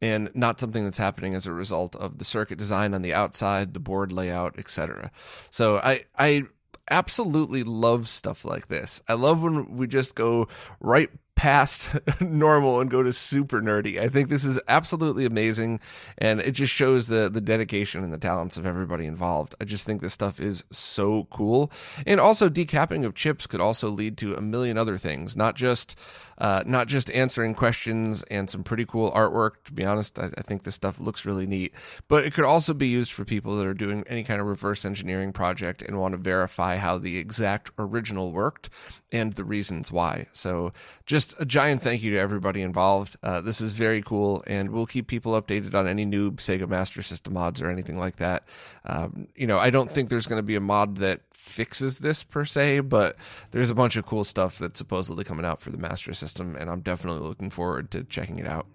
and 0.00 0.30
not 0.34 0.60
something 0.60 0.84
that's 0.84 0.98
happening 0.98 1.34
as 1.34 1.46
a 1.46 1.52
result 1.52 1.96
of 1.96 2.18
the 2.18 2.24
circuit 2.24 2.58
design 2.58 2.94
on 2.94 3.02
the 3.02 3.14
outside, 3.14 3.74
the 3.74 3.80
board 3.80 4.12
layout, 4.12 4.58
etc. 4.58 5.10
So 5.50 5.78
I 5.78 6.04
I 6.18 6.44
absolutely 6.90 7.64
love 7.64 8.08
stuff 8.08 8.44
like 8.44 8.68
this. 8.68 9.02
I 9.08 9.14
love 9.14 9.42
when 9.42 9.76
we 9.76 9.86
just 9.86 10.14
go 10.14 10.48
right 10.80 11.10
past 11.34 11.96
normal 12.20 12.80
and 12.80 12.90
go 12.90 13.02
to 13.02 13.12
super 13.12 13.60
nerdy. 13.60 13.98
I 13.98 14.08
think 14.08 14.28
this 14.28 14.44
is 14.44 14.60
absolutely 14.68 15.24
amazing 15.24 15.80
and 16.18 16.40
it 16.40 16.52
just 16.52 16.72
shows 16.72 17.08
the 17.08 17.28
the 17.28 17.40
dedication 17.40 18.04
and 18.04 18.12
the 18.12 18.18
talents 18.18 18.56
of 18.56 18.66
everybody 18.66 19.06
involved. 19.06 19.54
I 19.60 19.64
just 19.64 19.84
think 19.84 20.00
this 20.00 20.12
stuff 20.12 20.40
is 20.40 20.64
so 20.70 21.26
cool. 21.30 21.70
And 22.06 22.20
also 22.20 22.48
decapping 22.48 23.04
of 23.04 23.14
chips 23.14 23.46
could 23.46 23.60
also 23.60 23.88
lead 23.88 24.16
to 24.18 24.34
a 24.34 24.40
million 24.40 24.78
other 24.78 24.98
things, 24.98 25.36
not 25.36 25.56
just 25.56 25.98
uh, 26.38 26.62
not 26.66 26.88
just 26.88 27.10
answering 27.12 27.54
questions 27.54 28.22
and 28.24 28.50
some 28.50 28.64
pretty 28.64 28.84
cool 28.84 29.12
artwork. 29.12 29.52
To 29.64 29.72
be 29.72 29.84
honest, 29.84 30.18
I, 30.18 30.30
I 30.36 30.42
think 30.42 30.64
this 30.64 30.74
stuff 30.74 30.98
looks 30.98 31.24
really 31.24 31.46
neat, 31.46 31.74
but 32.08 32.24
it 32.24 32.34
could 32.34 32.44
also 32.44 32.74
be 32.74 32.88
used 32.88 33.12
for 33.12 33.24
people 33.24 33.56
that 33.56 33.66
are 33.66 33.74
doing 33.74 34.04
any 34.08 34.24
kind 34.24 34.40
of 34.40 34.46
reverse 34.46 34.84
engineering 34.84 35.32
project 35.32 35.82
and 35.82 35.98
want 35.98 36.12
to 36.12 36.18
verify 36.18 36.76
how 36.76 36.98
the 36.98 37.18
exact 37.18 37.70
original 37.78 38.32
worked 38.32 38.68
and 39.12 39.34
the 39.34 39.44
reasons 39.44 39.92
why. 39.92 40.26
So 40.32 40.72
just 41.06 41.23
just 41.24 41.40
a 41.40 41.44
giant 41.44 41.82
thank 41.82 42.02
you 42.02 42.12
to 42.12 42.18
everybody 42.18 42.62
involved. 42.62 43.16
Uh, 43.22 43.40
this 43.40 43.60
is 43.60 43.72
very 43.72 44.02
cool, 44.02 44.44
and 44.46 44.70
we'll 44.70 44.86
keep 44.86 45.06
people 45.06 45.40
updated 45.40 45.74
on 45.74 45.86
any 45.86 46.04
new 46.04 46.32
Sega 46.32 46.68
Master 46.68 47.02
System 47.02 47.34
mods 47.34 47.62
or 47.62 47.70
anything 47.70 47.98
like 47.98 48.16
that. 48.16 48.44
Um, 48.84 49.28
you 49.34 49.46
know, 49.46 49.58
I 49.58 49.70
don't 49.70 49.90
think 49.90 50.08
there's 50.08 50.26
going 50.26 50.38
to 50.38 50.46
be 50.46 50.56
a 50.56 50.60
mod 50.60 50.96
that 50.98 51.20
fixes 51.32 51.98
this 51.98 52.22
per 52.22 52.44
se, 52.44 52.80
but 52.80 53.16
there's 53.50 53.70
a 53.70 53.74
bunch 53.74 53.96
of 53.96 54.06
cool 54.06 54.24
stuff 54.24 54.58
that's 54.58 54.78
supposedly 54.78 55.24
coming 55.24 55.46
out 55.46 55.60
for 55.60 55.70
the 55.70 55.78
Master 55.78 56.12
System, 56.12 56.56
and 56.56 56.68
I'm 56.68 56.80
definitely 56.80 57.26
looking 57.26 57.50
forward 57.50 57.90
to 57.92 58.04
checking 58.04 58.38
it 58.38 58.46
out. 58.46 58.66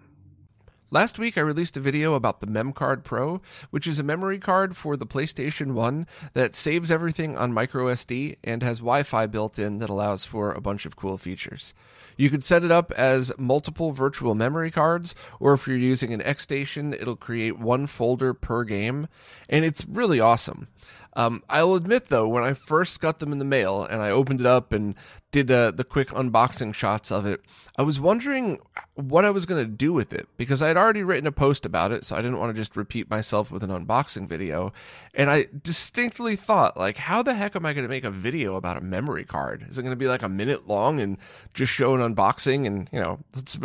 Last 0.92 1.20
week, 1.20 1.38
I 1.38 1.42
released 1.42 1.78
a 1.78 1.82
video 1.82 2.16
about 2.16 2.42
the 2.42 2.48
MemCard 2.48 3.04
Pro, 3.04 3.44
which 3.70 3.86
is 3.86 4.00
a 4.00 4.04
memory 4.04 4.40
card 4.40 4.76
for 4.76 4.98
the 4.98 5.06
PlayStation 5.06 5.74
1 5.74 6.08
that 6.34 6.56
saves 6.56 6.90
everything 6.90 7.38
on 7.38 7.54
microSD 7.54 8.38
and 8.44 8.64
has 8.64 8.80
Wi 8.80 9.04
Fi 9.04 9.28
built 9.28 9.60
in 9.60 9.78
that 9.78 9.92
allows 9.92 10.26
for 10.26 10.52
a 10.52 10.62
bunch 10.62 10.88
of 10.88 10.96
cool 10.96 11.20
features. 11.20 11.76
You 12.18 12.32
could 12.32 12.44
set 12.44 12.64
it 12.64 12.72
up 12.72 12.92
as 12.94 13.32
multiple 13.38 13.92
virtual 13.92 14.34
memory 14.34 14.72
cards, 14.72 15.14
or 15.40 15.54
if 15.54 15.68
you're 15.68 15.78
using 15.78 16.12
an 16.12 16.24
X 16.24 16.42
Station, 16.42 16.92
it'll 16.94 17.16
create 17.16 17.60
one 17.60 17.86
folder 17.86 18.34
per 18.34 18.64
game, 18.64 19.08
and 19.48 19.64
it's 19.64 19.86
really 19.86 20.20
awesome. 20.20 20.70
Um, 21.14 21.44
I'll 21.50 21.74
admit 21.76 22.06
though, 22.06 22.28
when 22.28 22.44
I 22.44 22.54
first 22.54 23.00
got 23.00 23.20
them 23.20 23.32
in 23.32 23.40
the 23.40 23.46
mail 23.46 23.84
and 23.84 24.02
I 24.02 24.12
opened 24.12 24.42
it 24.42 24.48
up 24.48 24.72
and 24.72 24.96
did 25.32 25.52
uh, 25.52 25.72
the 25.72 25.84
quick 25.84 26.10
unboxing 26.10 26.74
shots 26.74 27.12
of 27.12 27.26
it, 27.26 27.42
I 27.78 27.82
was 27.84 28.00
wondering 28.00 28.60
what 28.96 29.26
I 29.26 29.30
was 29.30 29.46
going 29.46 29.64
to 29.64 29.72
do 29.72 29.94
with 29.94 30.12
it 30.12 30.28
because 30.38 30.62
I 30.62 30.68
had 30.68 30.78
already 30.78 31.04
written 31.04 31.28
a 31.28 31.32
post 31.32 31.66
about 31.66 31.92
it, 31.92 32.04
so 32.04 32.16
I 32.16 32.22
didn't 32.22 32.40
want 32.40 32.54
to 32.54 32.60
just 32.60 32.76
repeat 32.76 33.10
myself 33.10 33.52
with 33.52 33.64
an 33.64 33.70
unboxing 33.70 34.28
video. 34.28 34.74
And 35.14 35.30
I 35.30 35.48
distinctly 35.64 36.36
thought, 36.36 36.78
like, 36.78 36.98
how 36.98 37.22
the 37.24 37.36
heck 37.36 37.56
am 37.56 37.66
I 37.66 37.74
going 37.74 37.86
to 37.86 37.90
make 37.90 38.04
a 38.04 38.12
video 38.12 38.56
about 38.56 38.78
a 38.78 38.82
memory 38.82 39.24
card? 39.24 39.66
Is 39.70 39.78
it 39.78 39.84
going 39.84 39.94
to 39.94 39.98
be 39.98 40.08
like 40.08 40.24
a 40.24 40.30
minute 40.30 40.68
long 40.68 41.00
and 41.00 41.18
just 41.54 41.72
show 41.72 41.96
an 41.96 42.16
unboxing 42.16 42.66
and, 42.66 42.90
you 42.92 43.00
know, 43.00 43.20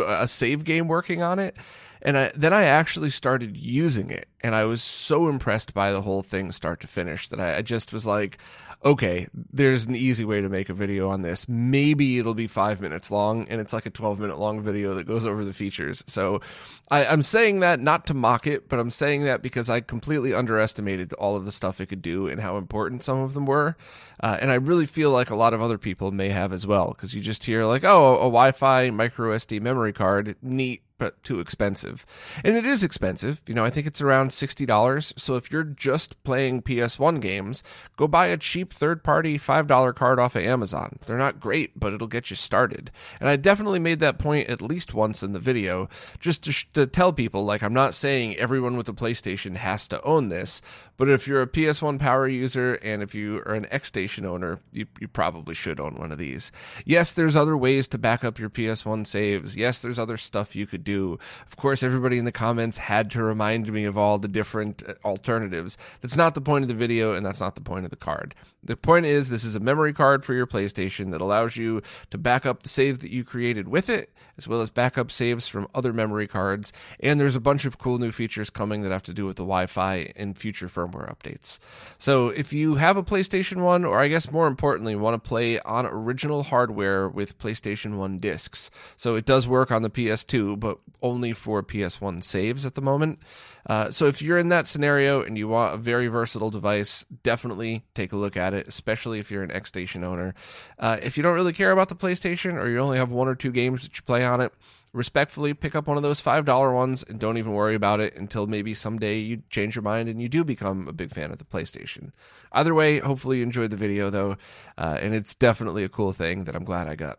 a 0.06 0.28
save 0.28 0.64
game 0.64 0.86
working 0.86 1.22
on 1.22 1.38
it? 1.38 1.56
And 2.04 2.18
I, 2.18 2.30
then 2.34 2.52
I 2.52 2.64
actually 2.64 3.10
started 3.10 3.56
using 3.56 4.10
it, 4.10 4.28
and 4.42 4.54
I 4.54 4.64
was 4.66 4.82
so 4.82 5.28
impressed 5.28 5.72
by 5.72 5.90
the 5.90 6.02
whole 6.02 6.22
thing, 6.22 6.52
start 6.52 6.80
to 6.80 6.86
finish, 6.86 7.28
that 7.28 7.40
I, 7.40 7.56
I 7.56 7.62
just 7.62 7.94
was 7.94 8.06
like, 8.06 8.38
okay, 8.84 9.26
there's 9.32 9.86
an 9.86 9.96
easy 9.96 10.26
way 10.26 10.42
to 10.42 10.48
make 10.50 10.68
a 10.68 10.74
video 10.74 11.08
on 11.08 11.22
this. 11.22 11.48
Maybe 11.48 12.18
it'll 12.18 12.34
be 12.34 12.46
five 12.46 12.82
minutes 12.82 13.10
long, 13.10 13.48
and 13.48 13.58
it's 13.58 13.72
like 13.72 13.86
a 13.86 13.90
12 13.90 14.20
minute 14.20 14.38
long 14.38 14.60
video 14.60 14.94
that 14.94 15.06
goes 15.06 15.24
over 15.24 15.44
the 15.44 15.54
features. 15.54 16.04
So 16.06 16.42
I, 16.90 17.06
I'm 17.06 17.22
saying 17.22 17.60
that 17.60 17.80
not 17.80 18.06
to 18.08 18.14
mock 18.14 18.46
it, 18.46 18.68
but 18.68 18.78
I'm 18.78 18.90
saying 18.90 19.24
that 19.24 19.40
because 19.40 19.70
I 19.70 19.80
completely 19.80 20.34
underestimated 20.34 21.14
all 21.14 21.36
of 21.36 21.46
the 21.46 21.52
stuff 21.52 21.80
it 21.80 21.86
could 21.86 22.02
do 22.02 22.28
and 22.28 22.40
how 22.40 22.58
important 22.58 23.02
some 23.02 23.20
of 23.20 23.32
them 23.32 23.46
were. 23.46 23.76
Uh, 24.20 24.36
and 24.40 24.50
I 24.50 24.56
really 24.56 24.86
feel 24.86 25.10
like 25.10 25.30
a 25.30 25.36
lot 25.36 25.54
of 25.54 25.62
other 25.62 25.78
people 25.78 26.12
may 26.12 26.28
have 26.28 26.52
as 26.52 26.66
well, 26.66 26.88
because 26.88 27.14
you 27.14 27.22
just 27.22 27.44
hear 27.44 27.64
like, 27.64 27.84
oh, 27.84 28.16
a 28.16 28.24
Wi 28.24 28.52
Fi 28.52 28.90
micro 28.90 29.34
SD 29.34 29.62
memory 29.62 29.94
card, 29.94 30.36
neat 30.42 30.82
but 31.04 31.22
too 31.22 31.38
expensive. 31.38 32.06
And 32.42 32.56
it 32.56 32.64
is 32.64 32.82
expensive. 32.82 33.42
You 33.46 33.54
know, 33.54 33.62
I 33.62 33.68
think 33.68 33.86
it's 33.86 34.00
around 34.00 34.30
$60. 34.30 35.20
So 35.20 35.34
if 35.34 35.52
you're 35.52 35.62
just 35.62 36.22
playing 36.24 36.62
PS1 36.62 37.20
games, 37.20 37.62
go 37.96 38.08
buy 38.08 38.28
a 38.28 38.38
cheap 38.38 38.72
third 38.72 39.04
party 39.04 39.38
$5 39.38 39.94
card 39.94 40.18
off 40.18 40.34
of 40.34 40.42
Amazon. 40.42 40.98
They're 41.04 41.18
not 41.18 41.40
great, 41.40 41.78
but 41.78 41.92
it'll 41.92 42.06
get 42.06 42.30
you 42.30 42.36
started. 42.36 42.90
And 43.20 43.28
I 43.28 43.36
definitely 43.36 43.80
made 43.80 44.00
that 44.00 44.16
point 44.16 44.48
at 44.48 44.62
least 44.62 44.94
once 44.94 45.22
in 45.22 45.32
the 45.32 45.38
video, 45.38 45.90
just 46.20 46.42
to, 46.44 46.52
sh- 46.52 46.68
to 46.72 46.86
tell 46.86 47.12
people 47.12 47.44
like, 47.44 47.62
I'm 47.62 47.74
not 47.74 47.94
saying 47.94 48.36
everyone 48.36 48.78
with 48.78 48.88
a 48.88 48.94
PlayStation 48.94 49.56
has 49.56 49.86
to 49.88 50.02
own 50.04 50.30
this, 50.30 50.62
but 50.96 51.10
if 51.10 51.28
you're 51.28 51.42
a 51.42 51.46
PS1 51.46 51.98
power 51.98 52.26
user 52.26 52.74
and 52.76 53.02
if 53.02 53.14
you 53.14 53.42
are 53.44 53.52
an 53.52 53.66
X 53.70 53.88
Station 53.88 54.24
owner, 54.24 54.58
you, 54.72 54.86
you 55.00 55.08
probably 55.08 55.54
should 55.54 55.80
own 55.80 55.96
one 55.96 56.12
of 56.12 56.18
these. 56.18 56.50
Yes, 56.86 57.12
there's 57.12 57.36
other 57.36 57.58
ways 57.58 57.88
to 57.88 57.98
back 57.98 58.24
up 58.24 58.38
your 58.38 58.48
PS1 58.48 59.06
saves. 59.06 59.54
Yes, 59.54 59.82
there's 59.82 59.98
other 59.98 60.16
stuff 60.16 60.56
you 60.56 60.66
could 60.66 60.82
do. 60.84 60.93
Of 61.02 61.56
course, 61.56 61.82
everybody 61.82 62.18
in 62.18 62.24
the 62.24 62.32
comments 62.32 62.78
had 62.78 63.10
to 63.12 63.22
remind 63.22 63.72
me 63.72 63.84
of 63.84 63.98
all 63.98 64.18
the 64.18 64.28
different 64.28 64.82
uh, 64.86 64.94
alternatives. 65.04 65.76
That's 66.00 66.16
not 66.16 66.34
the 66.34 66.40
point 66.40 66.62
of 66.62 66.68
the 66.68 66.74
video, 66.74 67.14
and 67.14 67.24
that's 67.24 67.40
not 67.40 67.54
the 67.54 67.60
point 67.60 67.84
of 67.84 67.90
the 67.90 67.96
card. 67.96 68.34
The 68.64 68.76
point 68.76 69.04
is, 69.06 69.28
this 69.28 69.44
is 69.44 69.56
a 69.56 69.60
memory 69.60 69.92
card 69.92 70.24
for 70.24 70.32
your 70.32 70.46
PlayStation 70.46 71.10
that 71.10 71.20
allows 71.20 71.56
you 71.56 71.82
to 72.10 72.18
back 72.18 72.46
up 72.46 72.62
the 72.62 72.68
save 72.68 73.00
that 73.00 73.10
you 73.10 73.22
created 73.22 73.68
with 73.68 73.90
it, 73.90 74.10
as 74.38 74.48
well 74.48 74.60
as 74.60 74.70
backup 74.70 75.10
saves 75.10 75.46
from 75.46 75.68
other 75.74 75.92
memory 75.92 76.26
cards. 76.26 76.72
And 77.00 77.20
there's 77.20 77.36
a 77.36 77.40
bunch 77.40 77.66
of 77.66 77.78
cool 77.78 77.98
new 77.98 78.10
features 78.10 78.50
coming 78.50 78.80
that 78.80 78.92
have 78.92 79.02
to 79.04 79.12
do 79.12 79.26
with 79.26 79.36
the 79.36 79.42
Wi 79.42 79.66
Fi 79.66 80.12
and 80.16 80.36
future 80.36 80.66
firmware 80.66 81.14
updates. 81.14 81.58
So 81.98 82.28
if 82.28 82.52
you 82.52 82.76
have 82.76 82.96
a 82.96 83.02
PlayStation 83.02 83.62
1, 83.62 83.84
or 83.84 84.00
I 84.00 84.08
guess 84.08 84.32
more 84.32 84.46
importantly, 84.46 84.96
want 84.96 85.22
to 85.22 85.28
play 85.28 85.60
on 85.60 85.86
original 85.86 86.44
hardware 86.44 87.08
with 87.08 87.38
PlayStation 87.38 87.96
1 87.96 88.18
discs, 88.18 88.70
so 88.96 89.14
it 89.14 89.26
does 89.26 89.46
work 89.46 89.70
on 89.70 89.82
the 89.82 89.90
PS2, 89.90 90.58
but 90.58 90.78
only 91.02 91.32
for 91.32 91.62
PS1 91.62 92.22
saves 92.22 92.64
at 92.64 92.74
the 92.74 92.80
moment. 92.80 93.18
Uh, 93.66 93.90
so 93.90 94.06
if 94.06 94.20
you're 94.20 94.38
in 94.38 94.48
that 94.50 94.66
scenario 94.66 95.22
and 95.22 95.38
you 95.38 95.48
want 95.48 95.74
a 95.74 95.78
very 95.78 96.08
versatile 96.08 96.50
device, 96.50 97.04
definitely 97.22 97.84
take 97.94 98.12
a 98.12 98.16
look 98.16 98.36
at 98.36 98.54
it, 98.54 98.68
especially 98.68 99.18
if 99.18 99.30
you're 99.30 99.42
an 99.42 99.50
X 99.50 99.68
Station 99.68 100.04
owner. 100.04 100.34
Uh, 100.78 100.98
if 101.02 101.16
you 101.16 101.22
don't 101.22 101.34
really 101.34 101.52
care 101.52 101.70
about 101.70 101.88
the 101.88 101.94
PlayStation 101.94 102.54
or 102.54 102.68
you 102.68 102.78
only 102.78 102.98
have 102.98 103.10
one 103.10 103.28
or 103.28 103.34
two 103.34 103.50
games 103.50 103.82
that 103.82 103.96
you 103.96 104.02
play 104.02 104.24
on 104.24 104.40
it, 104.40 104.52
respectfully 104.92 105.52
pick 105.52 105.74
up 105.74 105.88
one 105.88 105.96
of 105.96 106.02
those 106.02 106.22
$5 106.22 106.74
ones 106.74 107.02
and 107.02 107.18
don't 107.18 107.36
even 107.36 107.52
worry 107.52 107.74
about 107.74 108.00
it 108.00 108.16
until 108.16 108.46
maybe 108.46 108.72
someday 108.72 109.18
you 109.18 109.42
change 109.50 109.74
your 109.74 109.82
mind 109.82 110.08
and 110.08 110.22
you 110.22 110.28
do 110.28 110.44
become 110.44 110.86
a 110.86 110.92
big 110.92 111.10
fan 111.10 111.32
of 111.32 111.38
the 111.38 111.44
PlayStation. 111.44 112.12
Either 112.52 112.74
way, 112.74 113.00
hopefully 113.00 113.38
you 113.38 113.42
enjoyed 113.42 113.70
the 113.70 113.76
video 113.76 114.08
though, 114.08 114.36
uh, 114.78 114.98
and 115.00 115.12
it's 115.12 115.34
definitely 115.34 115.84
a 115.84 115.88
cool 115.88 116.12
thing 116.12 116.44
that 116.44 116.54
I'm 116.54 116.64
glad 116.64 116.86
I 116.86 116.94
got. 116.94 117.18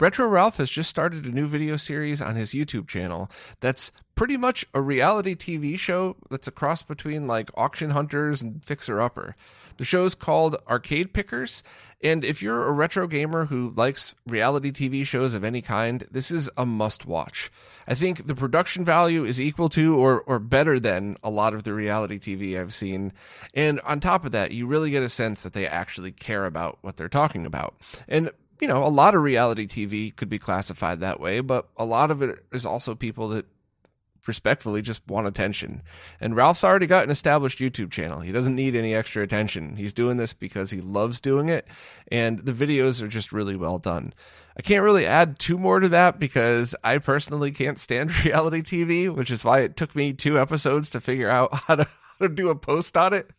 Retro 0.00 0.26
Ralph 0.26 0.56
has 0.56 0.70
just 0.70 0.88
started 0.88 1.26
a 1.26 1.30
new 1.30 1.46
video 1.46 1.76
series 1.76 2.22
on 2.22 2.34
his 2.34 2.52
YouTube 2.52 2.88
channel 2.88 3.30
that's 3.60 3.92
pretty 4.14 4.38
much 4.38 4.64
a 4.72 4.80
reality 4.80 5.34
TV 5.34 5.78
show 5.78 6.16
that's 6.30 6.48
a 6.48 6.50
cross 6.50 6.82
between 6.82 7.26
like 7.26 7.50
Auction 7.54 7.90
Hunters 7.90 8.40
and 8.40 8.64
Fixer 8.64 8.98
Upper. 8.98 9.36
The 9.76 9.84
show's 9.84 10.14
called 10.14 10.56
Arcade 10.66 11.12
Pickers, 11.12 11.62
and 12.02 12.24
if 12.24 12.42
you're 12.42 12.66
a 12.66 12.72
retro 12.72 13.06
gamer 13.06 13.46
who 13.46 13.74
likes 13.76 14.14
reality 14.26 14.70
TV 14.72 15.06
shows 15.06 15.34
of 15.34 15.44
any 15.44 15.60
kind, 15.60 16.06
this 16.10 16.30
is 16.30 16.48
a 16.56 16.64
must 16.64 17.04
watch. 17.04 17.50
I 17.86 17.94
think 17.94 18.26
the 18.26 18.34
production 18.34 18.84
value 18.84 19.24
is 19.24 19.40
equal 19.40 19.68
to 19.70 19.98
or, 19.98 20.22
or 20.22 20.38
better 20.38 20.78
than 20.78 21.18
a 21.22 21.30
lot 21.30 21.52
of 21.52 21.64
the 21.64 21.74
reality 21.74 22.18
TV 22.18 22.58
I've 22.58 22.72
seen. 22.72 23.12
And 23.52 23.80
on 23.80 24.00
top 24.00 24.24
of 24.24 24.32
that, 24.32 24.52
you 24.52 24.66
really 24.66 24.90
get 24.90 25.02
a 25.02 25.10
sense 25.10 25.42
that 25.42 25.52
they 25.52 25.66
actually 25.66 26.12
care 26.12 26.46
about 26.46 26.78
what 26.80 26.96
they're 26.96 27.08
talking 27.08 27.44
about. 27.44 27.74
And 28.08 28.30
you 28.60 28.68
know, 28.68 28.84
a 28.84 28.88
lot 28.88 29.14
of 29.14 29.22
reality 29.22 29.66
TV 29.66 30.14
could 30.14 30.28
be 30.28 30.38
classified 30.38 31.00
that 31.00 31.20
way, 31.20 31.40
but 31.40 31.68
a 31.76 31.84
lot 31.84 32.10
of 32.10 32.22
it 32.22 32.38
is 32.52 32.66
also 32.66 32.94
people 32.94 33.28
that 33.30 33.46
respectfully 34.26 34.82
just 34.82 35.06
want 35.08 35.26
attention. 35.26 35.82
And 36.20 36.36
Ralph's 36.36 36.64
already 36.64 36.86
got 36.86 37.04
an 37.04 37.10
established 37.10 37.58
YouTube 37.58 37.90
channel. 37.90 38.20
He 38.20 38.32
doesn't 38.32 38.54
need 38.54 38.76
any 38.76 38.94
extra 38.94 39.22
attention. 39.22 39.76
He's 39.76 39.92
doing 39.92 40.18
this 40.18 40.34
because 40.34 40.70
he 40.70 40.80
loves 40.80 41.20
doing 41.20 41.48
it, 41.48 41.66
and 42.12 42.38
the 42.40 42.52
videos 42.52 43.02
are 43.02 43.08
just 43.08 43.32
really 43.32 43.56
well 43.56 43.78
done. 43.78 44.12
I 44.56 44.62
can't 44.62 44.84
really 44.84 45.06
add 45.06 45.38
two 45.38 45.56
more 45.56 45.80
to 45.80 45.88
that 45.88 46.18
because 46.18 46.74
I 46.84 46.98
personally 46.98 47.50
can't 47.50 47.78
stand 47.78 48.24
reality 48.24 48.60
TV, 48.60 49.14
which 49.14 49.30
is 49.30 49.44
why 49.44 49.60
it 49.60 49.76
took 49.76 49.96
me 49.96 50.12
two 50.12 50.38
episodes 50.38 50.90
to 50.90 51.00
figure 51.00 51.30
out 51.30 51.54
how 51.66 51.76
to 51.76 51.88
to 52.20 52.28
do 52.28 52.50
a 52.50 52.54
post 52.54 52.96
on 52.96 53.12
it. 53.12 53.30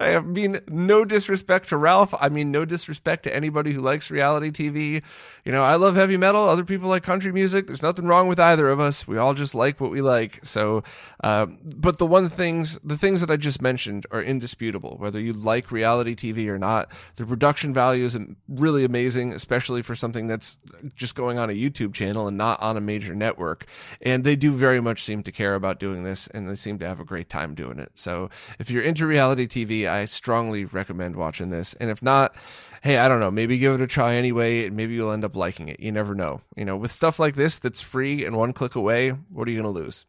I 0.00 0.20
mean, 0.20 0.60
no 0.68 1.04
disrespect 1.04 1.68
to 1.68 1.76
Ralph. 1.76 2.14
I 2.20 2.28
mean, 2.28 2.50
no 2.50 2.64
disrespect 2.64 3.24
to 3.24 3.34
anybody 3.34 3.72
who 3.72 3.80
likes 3.80 4.10
reality 4.10 4.50
TV. 4.50 5.02
You 5.44 5.52
know, 5.52 5.62
I 5.62 5.76
love 5.76 5.96
heavy 5.96 6.16
metal. 6.16 6.48
Other 6.48 6.64
people 6.64 6.88
like 6.88 7.02
country 7.02 7.32
music. 7.32 7.66
There's 7.66 7.82
nothing 7.82 8.06
wrong 8.06 8.28
with 8.28 8.40
either 8.40 8.68
of 8.70 8.80
us. 8.80 9.06
We 9.06 9.18
all 9.18 9.34
just 9.34 9.54
like 9.54 9.80
what 9.80 9.90
we 9.90 10.02
like. 10.02 10.40
So, 10.42 10.82
uh, 11.22 11.46
but 11.76 11.98
the 11.98 12.06
one 12.06 12.28
things, 12.28 12.78
the 12.80 12.96
things 12.96 13.20
that 13.20 13.30
I 13.30 13.36
just 13.36 13.60
mentioned 13.62 14.06
are 14.10 14.22
indisputable. 14.22 14.96
Whether 14.98 15.20
you 15.20 15.32
like 15.32 15.70
reality 15.70 16.14
TV 16.14 16.48
or 16.48 16.58
not, 16.58 16.90
the 17.16 17.26
production 17.26 17.72
value 17.72 18.04
is 18.04 18.18
really 18.48 18.84
amazing, 18.84 19.32
especially 19.32 19.82
for 19.82 19.94
something 19.94 20.26
that's 20.26 20.58
just 20.94 21.14
going 21.14 21.38
on 21.38 21.50
a 21.50 21.54
YouTube 21.54 21.94
channel 21.94 22.28
and 22.28 22.36
not 22.36 22.60
on 22.60 22.76
a 22.76 22.80
major 22.80 23.14
network. 23.14 23.66
And 24.00 24.24
they 24.24 24.36
do 24.36 24.52
very 24.52 24.80
much 24.80 25.02
seem 25.02 25.22
to 25.24 25.32
care 25.32 25.54
about 25.54 25.80
doing 25.80 26.04
this, 26.04 26.26
and 26.28 26.48
they 26.48 26.54
seem 26.54 26.78
to 26.78 26.86
have 26.86 27.00
a 27.00 27.04
great 27.04 27.28
time 27.28 27.54
doing 27.54 27.78
it. 27.78 27.90
So 27.94 28.30
if 28.58 28.70
you're 28.70 28.82
into 28.82 29.06
reality 29.06 29.46
TV, 29.46 29.73
I 29.74 30.04
strongly 30.04 30.64
recommend 30.64 31.16
watching 31.16 31.50
this. 31.50 31.74
And 31.74 31.90
if 31.90 32.02
not, 32.02 32.34
hey, 32.82 32.98
I 32.98 33.08
don't 33.08 33.20
know, 33.20 33.30
maybe 33.30 33.58
give 33.58 33.74
it 33.74 33.80
a 33.80 33.86
try 33.86 34.14
anyway, 34.14 34.66
and 34.66 34.76
maybe 34.76 34.94
you'll 34.94 35.10
end 35.10 35.24
up 35.24 35.34
liking 35.34 35.68
it. 35.68 35.80
You 35.80 35.90
never 35.90 36.14
know. 36.14 36.42
You 36.56 36.64
know, 36.64 36.76
with 36.76 36.92
stuff 36.92 37.18
like 37.18 37.34
this 37.34 37.56
that's 37.56 37.80
free 37.80 38.24
and 38.24 38.36
one 38.36 38.52
click 38.52 38.74
away, 38.74 39.10
what 39.10 39.48
are 39.48 39.50
you 39.50 39.60
going 39.60 39.74
to 39.74 39.80
lose? 39.80 40.06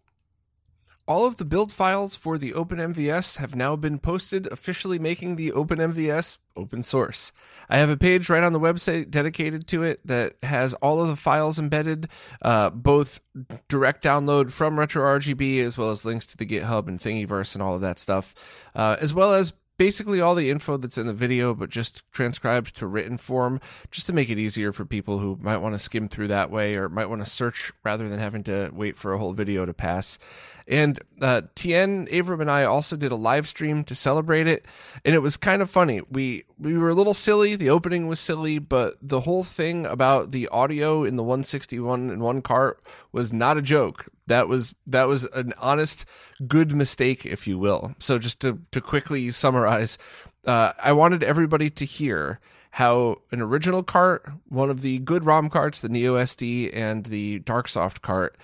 All 1.07 1.27
of 1.27 1.37
the 1.37 1.45
build 1.45 1.71
files 1.71 2.15
for 2.15 2.35
the 2.39 2.53
OpenMVS 2.53 3.37
have 3.37 3.55
now 3.55 3.75
been 3.75 3.99
posted, 3.99 4.47
officially 4.47 4.97
making 4.97 5.35
the 5.35 5.51
OpenMVS 5.51 6.39
open 6.55 6.81
source. 6.81 7.31
I 7.69 7.77
have 7.77 7.91
a 7.91 7.97
page 7.97 8.27
right 8.27 8.41
on 8.41 8.53
the 8.53 8.59
website 8.59 9.11
dedicated 9.11 9.67
to 9.67 9.83
it 9.83 9.99
that 10.07 10.33
has 10.41 10.73
all 10.75 10.99
of 10.99 11.09
the 11.09 11.15
files 11.15 11.59
embedded, 11.59 12.09
uh, 12.41 12.71
both 12.71 13.19
direct 13.67 14.03
download 14.03 14.51
from 14.51 14.77
RetroRGB 14.77 15.59
as 15.59 15.77
well 15.77 15.91
as 15.91 16.05
links 16.05 16.25
to 16.27 16.37
the 16.37 16.45
GitHub 16.45 16.87
and 16.87 16.99
Thingiverse 16.99 17.53
and 17.53 17.61
all 17.61 17.75
of 17.75 17.81
that 17.81 17.99
stuff, 17.99 18.33
uh, 18.73 18.95
as 18.99 19.13
well 19.13 19.31
as 19.31 19.53
basically 19.77 20.21
all 20.21 20.35
the 20.35 20.49
info 20.49 20.77
that's 20.77 20.97
in 20.97 21.07
the 21.07 21.13
video, 21.13 21.53
but 21.53 21.69
just 21.69 22.09
transcribed 22.11 22.75
to 22.77 22.87
written 22.87 23.17
form, 23.17 23.59
just 23.91 24.07
to 24.07 24.13
make 24.13 24.29
it 24.29 24.39
easier 24.39 24.71
for 24.71 24.85
people 24.85 25.19
who 25.19 25.37
might 25.41 25.57
want 25.57 25.73
to 25.75 25.79
skim 25.79 26.07
through 26.07 26.27
that 26.27 26.49
way 26.49 26.75
or 26.75 26.89
might 26.89 27.09
want 27.09 27.23
to 27.23 27.29
search 27.29 27.71
rather 27.83 28.07
than 28.07 28.19
having 28.19 28.43
to 28.43 28.69
wait 28.73 28.97
for 28.97 29.13
a 29.13 29.19
whole 29.19 29.33
video 29.33 29.65
to 29.65 29.73
pass. 29.73 30.17
And 30.67 30.99
uh, 31.21 31.43
Tien, 31.53 32.07
Avram, 32.07 32.41
and 32.41 32.49
I 32.49 32.63
also 32.63 32.95
did 32.95 33.11
a 33.11 33.15
live 33.15 33.47
stream 33.47 33.83
to 33.83 33.93
celebrate 33.93 34.47
it, 34.47 34.65
and 35.03 35.13
it 35.13 35.19
was 35.19 35.37
kind 35.37 35.61
of 35.61 35.69
funny. 35.69 36.01
We 36.09 36.45
we 36.57 36.75
were 36.75 36.89
a 36.89 36.95
little 36.95 37.13
silly. 37.13 37.55
The 37.55 37.69
opening 37.69 38.07
was 38.07 38.19
silly, 38.19 38.57
but 38.57 38.95
the 39.01 39.21
whole 39.21 39.43
thing 39.43 39.85
about 39.85 40.31
the 40.31 40.47
audio 40.47 41.03
in 41.03 41.17
the 41.17 41.23
161 41.23 42.09
and 42.09 42.21
one 42.21 42.41
cart 42.41 42.81
was 43.11 43.31
not 43.31 43.57
a 43.57 43.61
joke. 43.61 44.07
That 44.25 44.47
was 44.47 44.73
that 44.87 45.07
was 45.07 45.25
an 45.25 45.53
honest, 45.59 46.05
good 46.47 46.73
mistake, 46.73 47.27
if 47.27 47.47
you 47.47 47.59
will. 47.59 47.93
So 47.99 48.17
just 48.17 48.39
to 48.39 48.59
to 48.71 48.81
quickly 48.81 49.29
summarize, 49.29 49.99
uh, 50.47 50.73
I 50.83 50.93
wanted 50.93 51.21
everybody 51.21 51.69
to 51.69 51.85
hear 51.85 52.39
how 52.71 53.21
an 53.31 53.39
original 53.39 53.83
cart, 53.83 54.29
one 54.49 54.69
of 54.69 54.81
the 54.81 54.99
good 54.99 55.23
ROM 55.25 55.49
carts, 55.49 55.79
the 55.79 55.87
Neo 55.87 56.17
SD 56.17 56.75
and 56.75 57.05
the 57.05 57.39
Darksoft 57.41 58.01
cart 58.01 58.35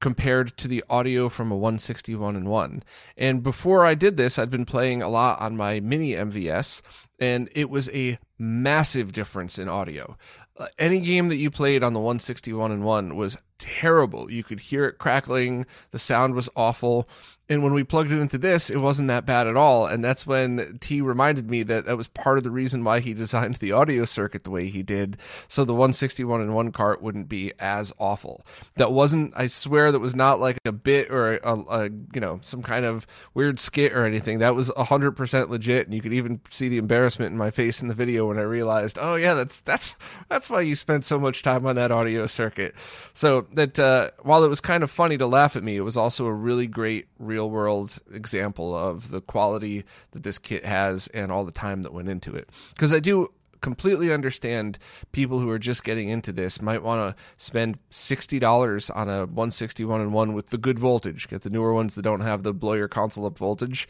compared 0.00 0.56
to 0.56 0.66
the 0.66 0.82
audio 0.88 1.28
from 1.28 1.52
a 1.52 1.56
161 1.56 2.34
and 2.34 2.48
1. 2.48 2.82
And 3.16 3.42
before 3.42 3.84
I 3.84 3.94
did 3.94 4.16
this, 4.16 4.38
I'd 4.38 4.50
been 4.50 4.64
playing 4.64 5.02
a 5.02 5.08
lot 5.08 5.40
on 5.40 5.56
my 5.56 5.80
mini 5.80 6.12
MVS, 6.12 6.82
and 7.18 7.50
it 7.54 7.70
was 7.70 7.90
a 7.90 8.18
massive 8.38 9.12
difference 9.12 9.58
in 9.58 9.68
audio. 9.68 10.16
Uh, 10.58 10.66
any 10.78 11.00
game 11.00 11.28
that 11.28 11.36
you 11.36 11.50
played 11.50 11.84
on 11.84 11.92
the 11.92 12.00
161 12.00 12.72
and 12.72 12.84
1 12.84 13.16
was 13.16 13.38
terrible. 13.58 14.30
You 14.30 14.42
could 14.42 14.60
hear 14.60 14.86
it 14.86 14.98
crackling, 14.98 15.66
the 15.90 15.98
sound 15.98 16.34
was 16.34 16.48
awful. 16.56 17.08
And 17.50 17.64
when 17.64 17.72
we 17.74 17.82
plugged 17.82 18.12
it 18.12 18.20
into 18.20 18.38
this, 18.38 18.70
it 18.70 18.76
wasn't 18.76 19.08
that 19.08 19.26
bad 19.26 19.48
at 19.48 19.56
all. 19.56 19.84
And 19.84 20.04
that's 20.04 20.24
when 20.24 20.78
T 20.78 21.02
reminded 21.02 21.50
me 21.50 21.64
that 21.64 21.84
that 21.86 21.96
was 21.96 22.06
part 22.06 22.38
of 22.38 22.44
the 22.44 22.50
reason 22.52 22.84
why 22.84 23.00
he 23.00 23.12
designed 23.20 23.56
the 23.56 23.72
audio 23.72 24.04
circuit 24.04 24.44
the 24.44 24.52
way 24.52 24.68
he 24.68 24.84
did. 24.84 25.16
So 25.48 25.64
the 25.64 25.72
161 25.72 26.40
and 26.40 26.54
1 26.54 26.70
cart 26.70 27.02
wouldn't 27.02 27.28
be 27.28 27.52
as 27.58 27.92
awful. 27.98 28.46
That 28.76 28.92
wasn't, 28.92 29.32
I 29.36 29.48
swear, 29.48 29.90
that 29.90 29.98
was 29.98 30.14
not 30.14 30.38
like 30.38 30.58
a 30.64 30.70
bit 30.70 31.10
or 31.10 31.38
a, 31.38 31.56
a 31.56 31.84
you 32.14 32.20
know, 32.20 32.38
some 32.40 32.62
kind 32.62 32.84
of 32.84 33.04
weird 33.34 33.58
skit 33.58 33.92
or 33.92 34.06
anything. 34.06 34.38
That 34.38 34.54
was 34.54 34.70
100% 34.70 35.48
legit. 35.48 35.88
And 35.88 35.94
you 35.94 36.00
could 36.00 36.12
even 36.12 36.40
see 36.50 36.68
the 36.68 36.78
embarrassment 36.78 37.32
in 37.32 37.38
my 37.38 37.50
face 37.50 37.82
in 37.82 37.88
the 37.88 37.94
video 37.94 38.28
when 38.28 38.38
I 38.38 38.42
realized, 38.42 38.96
oh, 39.00 39.16
yeah, 39.16 39.34
that's, 39.34 39.60
that's, 39.62 39.96
that's 40.28 40.48
why 40.48 40.60
you 40.60 40.76
spent 40.76 41.04
so 41.04 41.18
much 41.18 41.42
time 41.42 41.66
on 41.66 41.74
that 41.74 41.90
audio 41.90 42.26
circuit. 42.26 42.76
So 43.12 43.48
that, 43.54 43.76
uh, 43.76 44.12
while 44.20 44.44
it 44.44 44.48
was 44.48 44.60
kind 44.60 44.84
of 44.84 44.90
funny 44.90 45.18
to 45.18 45.26
laugh 45.26 45.56
at 45.56 45.64
me, 45.64 45.76
it 45.76 45.80
was 45.80 45.96
also 45.96 46.26
a 46.26 46.32
really 46.32 46.68
great 46.68 47.08
real 47.18 47.39
real 47.40 47.50
world 47.50 47.98
example 48.12 48.76
of 48.76 49.10
the 49.10 49.20
quality 49.20 49.84
that 50.12 50.22
this 50.22 50.38
kit 50.38 50.64
has 50.64 51.08
and 51.08 51.32
all 51.32 51.44
the 51.44 51.52
time 51.52 51.82
that 51.82 51.92
went 51.92 52.08
into 52.08 52.34
it. 52.34 52.48
Because 52.74 52.92
I 52.92 53.00
do 53.00 53.32
completely 53.62 54.12
understand 54.12 54.78
people 55.12 55.38
who 55.38 55.50
are 55.50 55.58
just 55.58 55.84
getting 55.84 56.08
into 56.08 56.32
this 56.32 56.62
might 56.62 56.82
want 56.82 57.16
to 57.16 57.22
spend 57.36 57.78
$60 57.90 58.96
on 58.96 59.08
a 59.08 59.18
161 59.20 60.00
and 60.00 60.14
1 60.14 60.32
with 60.32 60.46
the 60.46 60.56
good 60.56 60.78
voltage 60.78 61.28
get 61.28 61.42
the 61.42 61.50
newer 61.50 61.74
ones 61.74 61.94
that 61.94 62.00
don't 62.00 62.20
have 62.20 62.42
the 62.42 62.54
blow 62.54 62.72
your 62.72 62.88
console 62.88 63.26
up 63.26 63.36
voltage 63.36 63.86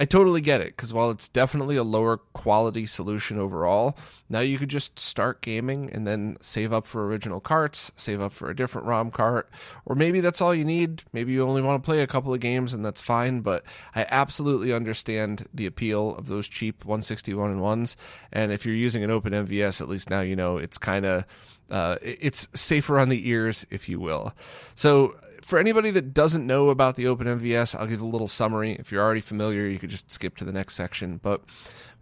I 0.00 0.06
totally 0.06 0.40
get 0.40 0.62
it 0.62 0.68
because 0.68 0.94
while 0.94 1.10
it's 1.10 1.28
definitely 1.28 1.76
a 1.76 1.82
lower 1.82 2.16
quality 2.16 2.86
solution 2.86 3.38
overall, 3.38 3.98
now 4.30 4.40
you 4.40 4.56
could 4.56 4.70
just 4.70 4.98
start 4.98 5.42
gaming 5.42 5.90
and 5.92 6.06
then 6.06 6.38
save 6.40 6.72
up 6.72 6.86
for 6.86 7.06
original 7.06 7.38
carts, 7.38 7.92
save 7.96 8.22
up 8.22 8.32
for 8.32 8.48
a 8.48 8.56
different 8.56 8.86
ROM 8.86 9.10
cart, 9.10 9.50
or 9.84 9.94
maybe 9.94 10.20
that's 10.20 10.40
all 10.40 10.54
you 10.54 10.64
need. 10.64 11.04
Maybe 11.12 11.32
you 11.32 11.46
only 11.46 11.60
want 11.60 11.82
to 11.82 11.86
play 11.86 12.00
a 12.00 12.06
couple 12.06 12.32
of 12.32 12.40
games 12.40 12.72
and 12.72 12.82
that's 12.82 13.02
fine, 13.02 13.42
but 13.42 13.62
I 13.94 14.06
absolutely 14.08 14.72
understand 14.72 15.46
the 15.52 15.66
appeal 15.66 16.16
of 16.16 16.28
those 16.28 16.48
cheap 16.48 16.86
161 16.86 17.50
and 17.50 17.60
ones. 17.60 17.94
And 18.32 18.52
if 18.52 18.64
you're 18.64 18.74
using 18.74 19.04
an 19.04 19.10
open 19.10 19.34
MVS, 19.34 19.82
at 19.82 19.88
least 19.90 20.08
now 20.08 20.22
you 20.22 20.34
know 20.34 20.56
it's 20.56 20.78
kind 20.78 21.04
of 21.04 21.26
uh, 21.70 21.98
it's 22.02 22.48
safer 22.54 22.98
on 22.98 23.10
the 23.10 23.28
ears, 23.28 23.66
if 23.70 23.88
you 23.88 24.00
will. 24.00 24.34
So 24.74 25.14
for 25.44 25.58
anybody 25.58 25.90
that 25.92 26.14
doesn't 26.14 26.46
know 26.46 26.70
about 26.70 26.96
the 26.96 27.04
OpenMVS, 27.04 27.74
I'll 27.74 27.86
give 27.86 28.00
a 28.00 28.06
little 28.06 28.28
summary. 28.28 28.72
If 28.72 28.92
you're 28.92 29.02
already 29.02 29.20
familiar, 29.20 29.66
you 29.66 29.78
could 29.78 29.90
just 29.90 30.10
skip 30.10 30.36
to 30.36 30.44
the 30.44 30.52
next 30.52 30.74
section. 30.74 31.18
But 31.18 31.42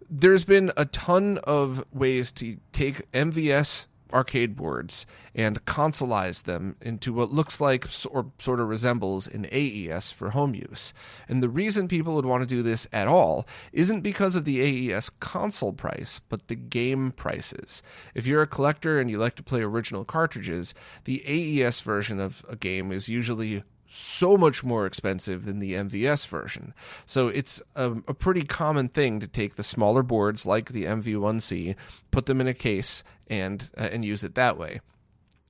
there's 0.09 0.43
been 0.43 0.71
a 0.75 0.85
ton 0.85 1.39
of 1.43 1.85
ways 1.93 2.31
to 2.33 2.57
take 2.71 3.11
MVS 3.11 3.87
arcade 4.13 4.55
boards 4.55 5.05
and 5.35 5.63
consoleize 5.65 6.43
them 6.43 6.75
into 6.81 7.13
what 7.13 7.31
looks 7.31 7.61
like 7.61 7.85
or 8.09 8.31
sort 8.39 8.59
of 8.59 8.67
resembles 8.67 9.27
an 9.27 9.47
AES 9.51 10.11
for 10.11 10.31
home 10.31 10.53
use. 10.53 10.93
And 11.27 11.41
the 11.41 11.49
reason 11.49 11.87
people 11.87 12.15
would 12.15 12.25
want 12.25 12.41
to 12.41 12.55
do 12.55 12.63
this 12.63 12.87
at 12.91 13.07
all 13.07 13.47
isn't 13.71 14.01
because 14.01 14.35
of 14.35 14.45
the 14.45 14.61
AES 14.61 15.09
console 15.19 15.73
price, 15.73 16.21
but 16.29 16.47
the 16.47 16.55
game 16.55 17.11
prices. 17.11 17.81
If 18.13 18.27
you're 18.27 18.41
a 18.41 18.47
collector 18.47 18.99
and 18.99 19.09
you 19.09 19.17
like 19.17 19.35
to 19.35 19.43
play 19.43 19.61
original 19.61 20.05
cartridges, 20.05 20.73
the 21.05 21.23
AES 21.25 21.81
version 21.81 22.19
of 22.19 22.45
a 22.49 22.55
game 22.55 22.91
is 22.91 23.09
usually 23.09 23.63
so 23.89 24.37
much 24.37 24.63
more 24.63 24.85
expensive 24.85 25.45
than 25.45 25.57
the 25.57 25.73
MVS 25.73 26.27
version. 26.27 26.73
So 27.07 27.27
it's 27.27 27.59
a, 27.75 27.91
a, 28.07 28.13
pretty 28.13 28.43
common 28.43 28.87
thing 28.87 29.19
to 29.19 29.27
take 29.27 29.55
the 29.55 29.63
smaller 29.63 30.03
boards 30.03 30.45
like 30.45 30.69
the 30.69 30.85
MV1C, 30.85 31.75
put 32.11 32.27
them 32.27 32.39
in 32.39 32.47
a 32.47 32.53
case, 32.53 33.03
and 33.27 33.69
uh, 33.75 33.89
and 33.91 34.05
use 34.05 34.23
it 34.23 34.35
that 34.35 34.57
way. 34.57 34.79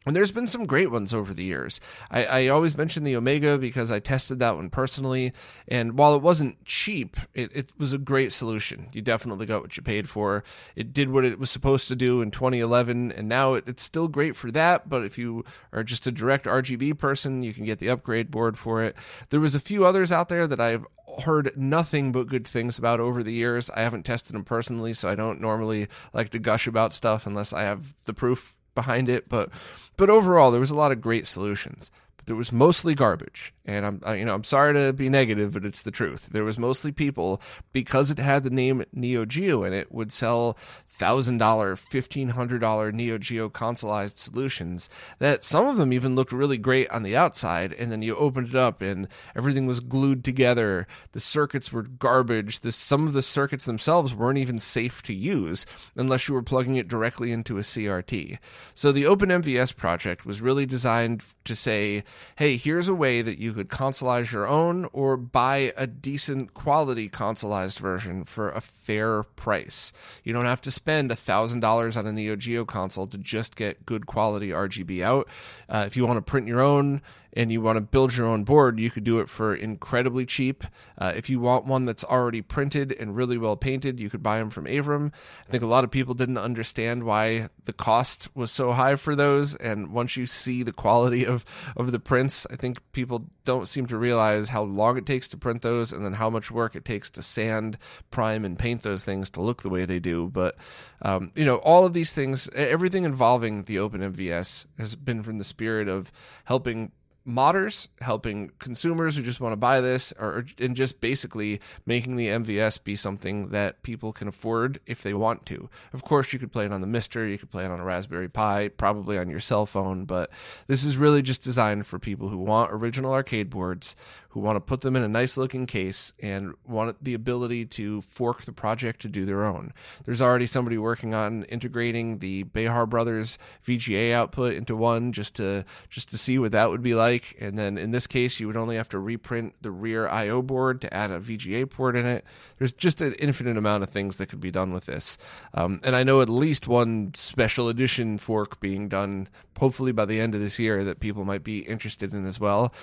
And 0.05 0.15
there's 0.15 0.31
been 0.31 0.47
some 0.47 0.65
great 0.65 0.91
ones 0.91 1.13
over 1.13 1.33
the 1.33 1.43
years. 1.43 1.81
I, 2.09 2.25
I, 2.25 2.47
always 2.47 2.77
mention 2.77 3.03
the 3.03 3.17
Omega 3.17 3.57
because 3.57 3.91
I 3.91 3.99
tested 3.99 4.39
that 4.39 4.55
one 4.55 4.69
personally. 4.69 5.33
And 5.67 5.97
while 5.97 6.15
it 6.15 6.21
wasn't 6.21 6.63
cheap, 6.63 7.17
it, 7.33 7.53
it 7.53 7.73
was 7.77 7.91
a 7.91 7.97
great 7.97 8.31
solution. 8.31 8.87
You 8.93 9.01
definitely 9.01 9.45
got 9.45 9.61
what 9.61 9.75
you 9.75 9.83
paid 9.83 10.07
for. 10.07 10.45
It 10.73 10.93
did 10.93 11.09
what 11.09 11.25
it 11.25 11.37
was 11.37 11.51
supposed 11.51 11.89
to 11.89 11.97
do 11.97 12.21
in 12.21 12.31
2011. 12.31 13.11
And 13.11 13.27
now 13.27 13.55
it, 13.55 13.67
it's 13.67 13.83
still 13.83 14.07
great 14.07 14.37
for 14.37 14.49
that. 14.51 14.87
But 14.87 15.03
if 15.03 15.17
you 15.17 15.43
are 15.73 15.83
just 15.83 16.07
a 16.07 16.13
direct 16.13 16.45
RGB 16.45 16.97
person, 16.97 17.43
you 17.43 17.53
can 17.53 17.65
get 17.65 17.79
the 17.79 17.89
upgrade 17.89 18.31
board 18.31 18.57
for 18.57 18.81
it. 18.81 18.95
There 19.29 19.41
was 19.41 19.53
a 19.53 19.59
few 19.59 19.83
others 19.85 20.13
out 20.13 20.29
there 20.29 20.47
that 20.47 20.61
I've 20.61 20.85
heard 21.25 21.51
nothing 21.57 22.13
but 22.13 22.27
good 22.27 22.47
things 22.47 22.79
about 22.79 23.01
over 23.01 23.21
the 23.21 23.33
years. 23.33 23.69
I 23.71 23.81
haven't 23.81 24.03
tested 24.03 24.33
them 24.33 24.45
personally, 24.45 24.93
so 24.93 25.09
I 25.09 25.15
don't 25.15 25.41
normally 25.41 25.89
like 26.13 26.29
to 26.29 26.39
gush 26.39 26.67
about 26.67 26.93
stuff 26.93 27.27
unless 27.27 27.51
I 27.51 27.63
have 27.63 27.95
the 28.05 28.13
proof 28.13 28.55
behind 28.75 29.09
it, 29.09 29.29
but 29.29 29.49
but 29.97 30.09
overall 30.09 30.51
there 30.51 30.59
was 30.59 30.71
a 30.71 30.75
lot 30.75 30.91
of 30.91 31.01
great 31.01 31.27
solutions. 31.27 31.91
There 32.29 32.35
was 32.35 32.51
mostly 32.51 32.93
garbage, 32.93 33.55
and 33.65 33.83
I'm 33.83 34.01
I, 34.05 34.13
you 34.13 34.23
know 34.23 34.35
I'm 34.35 34.43
sorry 34.43 34.75
to 34.75 34.93
be 34.93 35.09
negative, 35.09 35.53
but 35.53 35.65
it's 35.65 35.81
the 35.81 35.89
truth. 35.89 36.27
There 36.27 36.43
was 36.43 36.59
mostly 36.59 36.91
people 36.91 37.41
because 37.73 38.11
it 38.11 38.19
had 38.19 38.43
the 38.43 38.51
name 38.51 38.85
Neo 38.93 39.25
Geo 39.25 39.63
in 39.63 39.73
it 39.73 39.91
would 39.91 40.11
sell 40.11 40.55
thousand 40.87 41.39
dollar, 41.39 41.75
fifteen 41.75 42.29
hundred 42.29 42.59
dollar 42.59 42.91
Neo 42.91 43.17
Geo 43.17 43.49
consoleized 43.49 44.19
solutions 44.19 44.91
that 45.17 45.43
some 45.43 45.65
of 45.65 45.77
them 45.77 45.91
even 45.91 46.15
looked 46.15 46.31
really 46.31 46.59
great 46.59 46.87
on 46.91 47.01
the 47.01 47.17
outside, 47.17 47.73
and 47.73 47.91
then 47.91 48.03
you 48.03 48.15
opened 48.15 48.49
it 48.49 48.55
up 48.55 48.83
and 48.83 49.07
everything 49.35 49.65
was 49.65 49.79
glued 49.79 50.23
together. 50.23 50.85
The 51.13 51.19
circuits 51.19 51.73
were 51.73 51.81
garbage. 51.81 52.59
The, 52.59 52.71
some 52.71 53.07
of 53.07 53.13
the 53.13 53.23
circuits 53.23 53.65
themselves 53.65 54.13
weren't 54.13 54.37
even 54.37 54.59
safe 54.59 55.01
to 55.01 55.15
use 55.15 55.65
unless 55.95 56.27
you 56.27 56.35
were 56.35 56.43
plugging 56.43 56.75
it 56.75 56.87
directly 56.87 57.31
into 57.31 57.57
a 57.57 57.61
CRT. 57.61 58.37
So 58.75 58.91
the 58.91 59.05
OpenMVS 59.05 59.75
project 59.75 60.27
was 60.27 60.43
really 60.43 60.67
designed 60.67 61.25
to 61.45 61.55
say, 61.55 62.03
hey, 62.35 62.57
here's 62.57 62.87
a 62.87 62.95
way 62.95 63.21
that 63.21 63.37
you 63.37 63.53
could 63.53 63.69
consoleize 63.69 64.31
your 64.31 64.47
own 64.47 64.87
or 64.93 65.17
buy 65.17 65.73
a 65.77 65.87
decent 65.87 66.53
quality 66.53 67.09
consoleized 67.09 67.79
version 67.79 68.23
for 68.23 68.49
a 68.49 68.61
fair 68.61 69.23
price. 69.23 69.91
You 70.23 70.33
don't 70.33 70.45
have 70.45 70.61
to 70.61 70.71
spend 70.71 71.11
$1,000 71.11 71.97
on 71.97 72.07
a 72.07 72.11
Neo 72.11 72.35
Geo 72.35 72.65
console 72.65 73.07
to 73.07 73.17
just 73.17 73.55
get 73.55 73.85
good 73.85 74.05
quality 74.05 74.49
RGB 74.49 75.01
out. 75.01 75.27
Uh, 75.67 75.83
if 75.85 75.95
you 75.95 76.05
want 76.05 76.17
to 76.17 76.29
print 76.29 76.47
your 76.47 76.61
own, 76.61 77.01
and 77.33 77.51
you 77.51 77.61
want 77.61 77.77
to 77.77 77.81
build 77.81 78.15
your 78.15 78.27
own 78.27 78.43
board, 78.43 78.79
you 78.79 78.89
could 78.89 79.03
do 79.03 79.19
it 79.19 79.29
for 79.29 79.53
incredibly 79.53 80.25
cheap. 80.25 80.63
Uh, 80.97 81.13
if 81.15 81.29
you 81.29 81.39
want 81.39 81.65
one 81.65 81.85
that's 81.85 82.03
already 82.03 82.41
printed 82.41 82.91
and 82.91 83.15
really 83.15 83.37
well 83.37 83.55
painted, 83.55 83.99
you 83.99 84.09
could 84.09 84.23
buy 84.23 84.39
them 84.39 84.49
from 84.49 84.65
Avram. 84.65 85.11
I 85.47 85.51
think 85.51 85.63
a 85.63 85.67
lot 85.67 85.83
of 85.83 85.91
people 85.91 86.13
didn't 86.13 86.37
understand 86.37 87.03
why 87.03 87.49
the 87.65 87.73
cost 87.73 88.29
was 88.35 88.51
so 88.51 88.73
high 88.73 88.95
for 88.95 89.15
those. 89.15 89.55
And 89.55 89.91
once 89.91 90.17
you 90.17 90.25
see 90.25 90.63
the 90.63 90.71
quality 90.71 91.25
of, 91.25 91.45
of 91.77 91.91
the 91.91 91.99
prints, 91.99 92.47
I 92.51 92.55
think 92.55 92.79
people 92.91 93.27
don't 93.45 93.67
seem 93.67 93.85
to 93.87 93.97
realize 93.97 94.49
how 94.49 94.63
long 94.63 94.97
it 94.97 95.05
takes 95.05 95.27
to 95.29 95.37
print 95.37 95.61
those 95.61 95.93
and 95.93 96.03
then 96.03 96.13
how 96.13 96.29
much 96.29 96.51
work 96.51 96.75
it 96.75 96.85
takes 96.85 97.09
to 97.11 97.21
sand, 97.21 97.77
prime, 98.11 98.45
and 98.45 98.57
paint 98.57 98.83
those 98.83 99.03
things 99.03 99.29
to 99.31 99.41
look 99.41 99.61
the 99.61 99.69
way 99.69 99.85
they 99.85 99.99
do. 99.99 100.27
But, 100.27 100.55
um, 101.01 101.31
you 101.35 101.45
know, 101.45 101.57
all 101.57 101.85
of 101.85 101.93
these 101.93 102.11
things, 102.11 102.49
everything 102.55 103.05
involving 103.05 103.63
the 103.63 103.79
Open 103.79 104.01
MVS 104.01 104.65
has 104.77 104.95
been 104.95 105.23
from 105.23 105.37
the 105.37 105.43
spirit 105.43 105.87
of 105.87 106.11
helping 106.45 106.91
modders, 107.27 107.87
helping 108.01 108.51
consumers 108.59 109.15
who 109.15 109.23
just 109.23 109.41
want 109.41 109.53
to 109.53 109.57
buy 109.57 109.81
this, 109.81 110.13
or 110.19 110.45
and 110.57 110.75
just 110.75 111.01
basically 111.01 111.59
making 111.85 112.15
the 112.15 112.27
MVS 112.27 112.83
be 112.83 112.95
something 112.95 113.49
that 113.49 113.83
people 113.83 114.11
can 114.11 114.27
afford 114.27 114.79
if 114.85 115.03
they 115.03 115.13
want 115.13 115.45
to. 115.47 115.69
Of 115.93 116.03
course, 116.03 116.33
you 116.33 116.39
could 116.39 116.51
play 116.51 116.65
it 116.65 116.71
on 116.71 116.81
the 116.81 116.87
Mister, 116.87 117.27
you 117.27 117.37
could 117.37 117.51
play 117.51 117.65
it 117.65 117.71
on 117.71 117.79
a 117.79 117.83
Raspberry 117.83 118.29
Pi, 118.29 118.69
probably 118.69 119.17
on 119.17 119.29
your 119.29 119.39
cell 119.39 119.65
phone, 119.65 120.05
but 120.05 120.31
this 120.67 120.83
is 120.83 120.97
really 120.97 121.21
just 121.21 121.43
designed 121.43 121.85
for 121.85 121.99
people 121.99 122.29
who 122.29 122.37
want 122.37 122.71
original 122.71 123.13
arcade 123.13 123.49
boards, 123.49 123.95
who 124.29 124.39
want 124.39 124.55
to 124.55 124.61
put 124.61 124.81
them 124.81 124.95
in 124.95 125.03
a 125.03 125.07
nice 125.07 125.37
looking 125.37 125.65
case 125.65 126.13
and 126.19 126.53
want 126.65 127.03
the 127.03 127.13
ability 127.13 127.65
to 127.65 128.01
fork 128.01 128.43
the 128.43 128.51
project 128.51 129.01
to 129.01 129.07
do 129.07 129.25
their 129.25 129.43
own. 129.43 129.73
There's 130.05 130.21
already 130.21 130.45
somebody 130.45 130.77
working 130.77 131.13
on 131.13 131.43
integrating 131.45 132.19
the 132.19 132.43
Behar 132.43 132.85
Brothers 132.85 133.37
VGA 133.65 134.13
output 134.13 134.53
into 134.53 134.75
one 134.75 135.11
just 135.13 135.35
to 135.35 135.65
just 135.89 136.09
to 136.09 136.17
see 136.17 136.37
what 136.37 136.51
that 136.51 136.69
would 136.69 136.83
be 136.83 136.93
like. 136.93 137.35
And 137.39 137.57
then 137.57 137.77
in 137.77 137.91
this 137.91 138.05
case, 138.05 138.39
you 138.39 138.47
would 138.47 138.57
only 138.57 138.75
have 138.75 138.89
to 138.89 138.99
reprint 138.99 139.55
the 139.61 139.71
rear 139.71 140.07
I/O 140.07 140.41
board 140.41 140.81
to 140.81 140.93
add 140.93 141.09
a 141.09 141.19
VGA 141.19 141.69
port 141.69 141.95
in 141.95 142.05
it. 142.05 142.23
There's 142.57 142.73
just 142.73 143.01
an 143.01 143.13
infinite 143.13 143.57
amount 143.57 143.83
of 143.83 143.89
things 143.89 144.17
that 144.17 144.27
could 144.27 144.41
be 144.41 144.51
done 144.51 144.73
with 144.73 144.85
this. 144.85 145.17
Um, 145.55 145.81
and 145.83 145.95
I 145.95 146.03
know 146.03 146.21
at 146.21 146.29
least 146.29 146.67
one 146.67 147.11
special 147.15 147.67
edition 147.67 148.17
fork 148.17 148.59
being 148.59 148.89
done, 148.89 149.27
hopefully 149.57 149.91
by 149.91 150.05
the 150.05 150.19
end 150.19 150.35
of 150.35 150.41
this 150.41 150.59
year, 150.59 150.83
that 150.83 150.99
people 150.99 151.25
might 151.25 151.43
be 151.43 151.59
interested 151.59 152.13
in 152.13 152.25
as 152.25 152.39
well. 152.39 152.73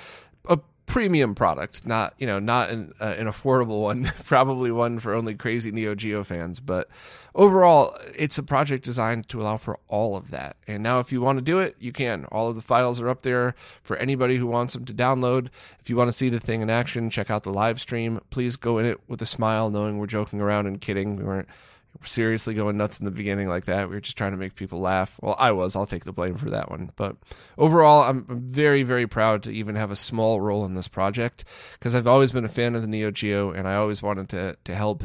A 0.49 0.59
premium 0.87 1.35
product, 1.35 1.85
not 1.85 2.15
you 2.19 2.27
know 2.27 2.39
not 2.39 2.71
an, 2.71 2.95
uh, 3.01 3.15
an 3.19 3.27
affordable 3.27 3.83
one, 3.83 4.05
probably 4.25 4.71
one 4.71 4.99
for 4.99 5.13
only 5.13 5.35
crazy 5.35 5.71
Neo 5.71 5.95
Geo 5.95 6.25
fans. 6.25 6.61
But 6.61 6.89
overall, 7.35 7.97
it's 8.15 8.39
a 8.39 8.43
project 8.43 8.85
designed 8.85 9.29
to 9.29 9.41
allow 9.41 9.57
for 9.57 9.79
all 9.89 10.17
of 10.17 10.31
that. 10.31 10.57
And 10.67 10.83
now, 10.83 11.01
if 11.01 11.13
you 11.13 11.21
want 11.21 11.39
to 11.39 11.45
do 11.45 11.59
it, 11.59 11.77
you 11.79 11.93
can. 11.93 12.25
All 12.27 12.49
of 12.49 12.57
the 12.57 12.63
files 12.63 13.01
are 13.01 13.09
up 13.09 13.23
there 13.23 13.55
for 13.83 13.97
anybody 13.97 14.37
who 14.37 14.47
wants 14.47 14.75
them 14.75 14.85
to 14.87 14.95
download. 14.95 15.49
If 15.81 15.91
you 15.91 15.97
want 15.97 16.09
to 16.09 16.17
see 16.17 16.29
the 16.29 16.41
thing 16.41 16.63
in 16.63 16.71
action, 16.71 17.11
check 17.11 17.31
out 17.31 17.43
the 17.43 17.53
live 17.53 17.81
stream. 17.81 18.21
Please 18.31 18.57
go 18.57 18.79
in 18.79 18.87
it 18.87 19.01
with 19.09 19.21
a 19.21 19.27
smile, 19.27 19.71
knowing 19.71 19.99
we're 19.99 20.07
joking 20.07 20.41
around 20.41 20.67
and 20.67 20.81
kidding. 20.81 21.17
We 21.17 21.25
weren't 21.25 21.49
seriously 22.03 22.55
going 22.55 22.77
nuts 22.77 22.99
in 22.99 23.05
the 23.05 23.11
beginning 23.11 23.49
like 23.49 23.67
that. 23.67 23.89
We 23.89 23.95
were 23.95 24.01
just 24.01 24.17
trying 24.17 24.33
to 24.33 24.39
make 24.39 24.55
people 24.55 24.81
laugh. 24.81 25.19
Well, 25.23 25.37
I 25.39 25.53
was. 25.53 25.77
I'll 25.77 25.87
take 25.87 26.05
the 26.05 26.13
blame 26.13 26.37
for 26.37 26.51
that 26.51 26.71
one. 26.71 26.93
But 26.97 27.17
overall, 27.59 28.03
I'm 28.03 28.25
very, 28.29 28.83
very 28.83 29.07
proud 29.07 29.43
to 29.45 29.51
even 29.51 29.75
have 29.77 29.91
a 29.91 29.97
small 29.97 30.41
role 30.41 30.65
in 30.65 30.75
this 30.75 30.89
project 30.89 31.45
because 31.75 31.95
I've 31.95 32.07
always 32.07 32.33
been 32.33 32.45
a 32.45 32.49
fan 32.49 32.75
of 32.75 32.83
the 32.83 32.89
Neo 32.89 33.11
Geo 33.11 33.51
and 33.51 33.67
I 33.67 33.77
always 33.77 34.03
wanted 34.03 34.29
to, 34.31 34.57
to 34.65 34.75
help 34.75 35.05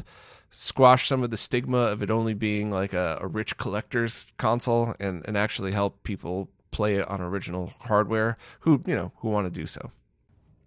squash 0.49 1.07
some 1.07 1.23
of 1.23 1.29
the 1.29 1.37
stigma 1.37 1.77
of 1.77 2.03
it 2.03 2.11
only 2.11 2.33
being 2.33 2.71
like 2.71 2.93
a, 2.93 3.19
a 3.21 3.27
rich 3.27 3.57
collector's 3.57 4.31
console 4.37 4.93
and, 4.99 5.25
and 5.25 5.37
actually 5.37 5.71
help 5.71 6.03
people 6.03 6.49
play 6.71 6.95
it 6.95 7.07
on 7.07 7.21
original 7.21 7.73
hardware 7.81 8.37
who, 8.61 8.81
you 8.85 8.95
know, 8.95 9.11
who 9.17 9.29
want 9.29 9.45
to 9.45 9.59
do 9.59 9.65
so. 9.65 9.91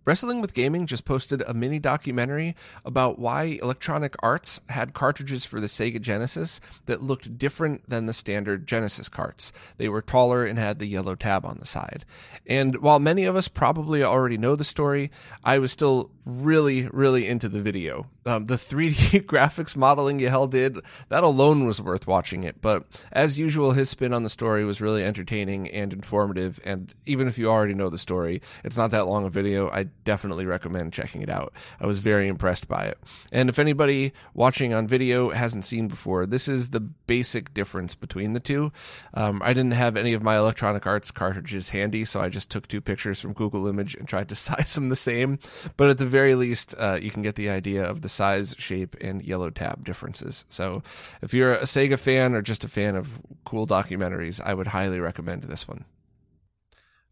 Wrestling 0.04 0.42
with 0.42 0.52
Gaming 0.52 0.86
just 0.86 1.06
posted 1.06 1.42
a 1.42 1.54
mini 1.54 1.78
documentary 1.78 2.54
about 2.84 3.18
why 3.18 3.58
Electronic 3.62 4.14
Arts 4.22 4.60
had 4.68 4.92
cartridges 4.92 5.46
for 5.46 5.60
the 5.60 5.66
Sega 5.66 6.00
Genesis 6.00 6.60
that 6.84 7.02
looked 7.02 7.38
different 7.38 7.88
than 7.88 8.04
the 8.04 8.12
standard 8.12 8.66
Genesis 8.66 9.08
carts. 9.08 9.52
They 9.78 9.88
were 9.88 10.02
taller 10.02 10.44
and 10.44 10.58
had 10.58 10.78
the 10.78 10.86
yellow 10.86 11.14
tab 11.14 11.46
on 11.46 11.56
the 11.58 11.66
side. 11.66 12.04
And 12.46 12.76
while 12.82 12.98
many 12.98 13.24
of 13.24 13.34
us 13.34 13.48
probably 13.48 14.02
already 14.02 14.36
know 14.36 14.56
the 14.56 14.64
story, 14.64 15.10
I 15.42 15.58
was 15.58 15.72
still 15.72 16.10
really, 16.26 16.88
really 16.88 17.26
into 17.26 17.48
the 17.48 17.60
video. 17.60 18.06
Um, 18.26 18.46
the 18.46 18.54
3D 18.56 19.22
graphics 19.24 19.76
modeling 19.76 20.18
Yahel 20.18 20.46
did, 20.46 20.78
that 21.08 21.24
alone 21.24 21.66
was 21.66 21.80
worth 21.80 22.06
watching 22.06 22.44
it. 22.44 22.60
But 22.60 22.84
as 23.12 23.38
usual, 23.38 23.72
his 23.72 23.88
spin 23.88 24.12
on 24.12 24.22
the 24.22 24.30
story 24.30 24.64
was 24.64 24.80
really 24.80 25.04
entertaining 25.04 25.68
and 25.68 25.92
informative. 25.92 26.60
And 26.64 26.92
even 27.06 27.26
if 27.26 27.38
you 27.38 27.48
already 27.48 27.74
know 27.74 27.88
the 27.88 27.98
story, 27.98 28.42
it's 28.64 28.76
not 28.76 28.90
that 28.90 29.06
long 29.06 29.24
a 29.24 29.30
video. 29.30 29.70
I 29.70 29.88
definitely 30.04 30.46
recommend 30.46 30.92
checking 30.92 31.22
it 31.22 31.30
out. 31.30 31.52
I 31.80 31.86
was 31.86 31.98
very 31.98 32.28
impressed 32.28 32.68
by 32.68 32.84
it. 32.84 32.98
And 33.32 33.48
if 33.48 33.58
anybody 33.58 34.12
watching 34.34 34.74
on 34.74 34.86
video 34.86 35.30
hasn't 35.30 35.64
seen 35.64 35.88
before, 35.88 36.26
this 36.26 36.48
is 36.48 36.70
the 36.70 36.80
basic 36.80 37.54
difference 37.54 37.94
between 37.94 38.32
the 38.32 38.40
two. 38.40 38.72
Um, 39.14 39.40
I 39.44 39.52
didn't 39.52 39.72
have 39.72 39.96
any 39.96 40.12
of 40.12 40.22
my 40.22 40.36
Electronic 40.36 40.86
Arts 40.86 41.10
cartridges 41.10 41.70
handy, 41.70 42.04
so 42.04 42.20
I 42.20 42.28
just 42.28 42.50
took 42.50 42.68
two 42.68 42.80
pictures 42.80 43.20
from 43.20 43.32
Google 43.32 43.66
Image 43.66 43.94
and 43.94 44.08
tried 44.08 44.28
to 44.28 44.34
size 44.44 44.74
them 44.74 44.88
the 44.88 44.96
same. 44.96 45.38
But 45.76 45.90
at 45.90 45.98
the 45.98 46.06
very 46.06 46.34
least, 46.34 46.74
uh, 46.78 46.98
you 47.00 47.10
can 47.10 47.22
get 47.22 47.36
the 47.36 47.50
idea 47.50 47.84
of 47.84 48.02
the 48.02 48.08
size, 48.08 48.54
shape, 48.58 48.96
and 49.00 49.22
yellow 49.22 49.50
tab 49.50 49.84
differences. 49.84 50.44
So 50.48 50.82
if 51.22 51.32
you're 51.34 51.54
a 51.54 51.62
Sega 51.62 51.98
fan 51.98 52.34
or 52.34 52.42
just 52.42 52.64
a 52.64 52.68
fan 52.68 52.96
of 52.96 53.20
cool 53.44 53.66
documentaries, 53.66 54.40
I 54.44 54.54
would 54.54 54.68
highly 54.68 55.00
recommend 55.00 55.44
this 55.44 55.66
one. 55.66 55.84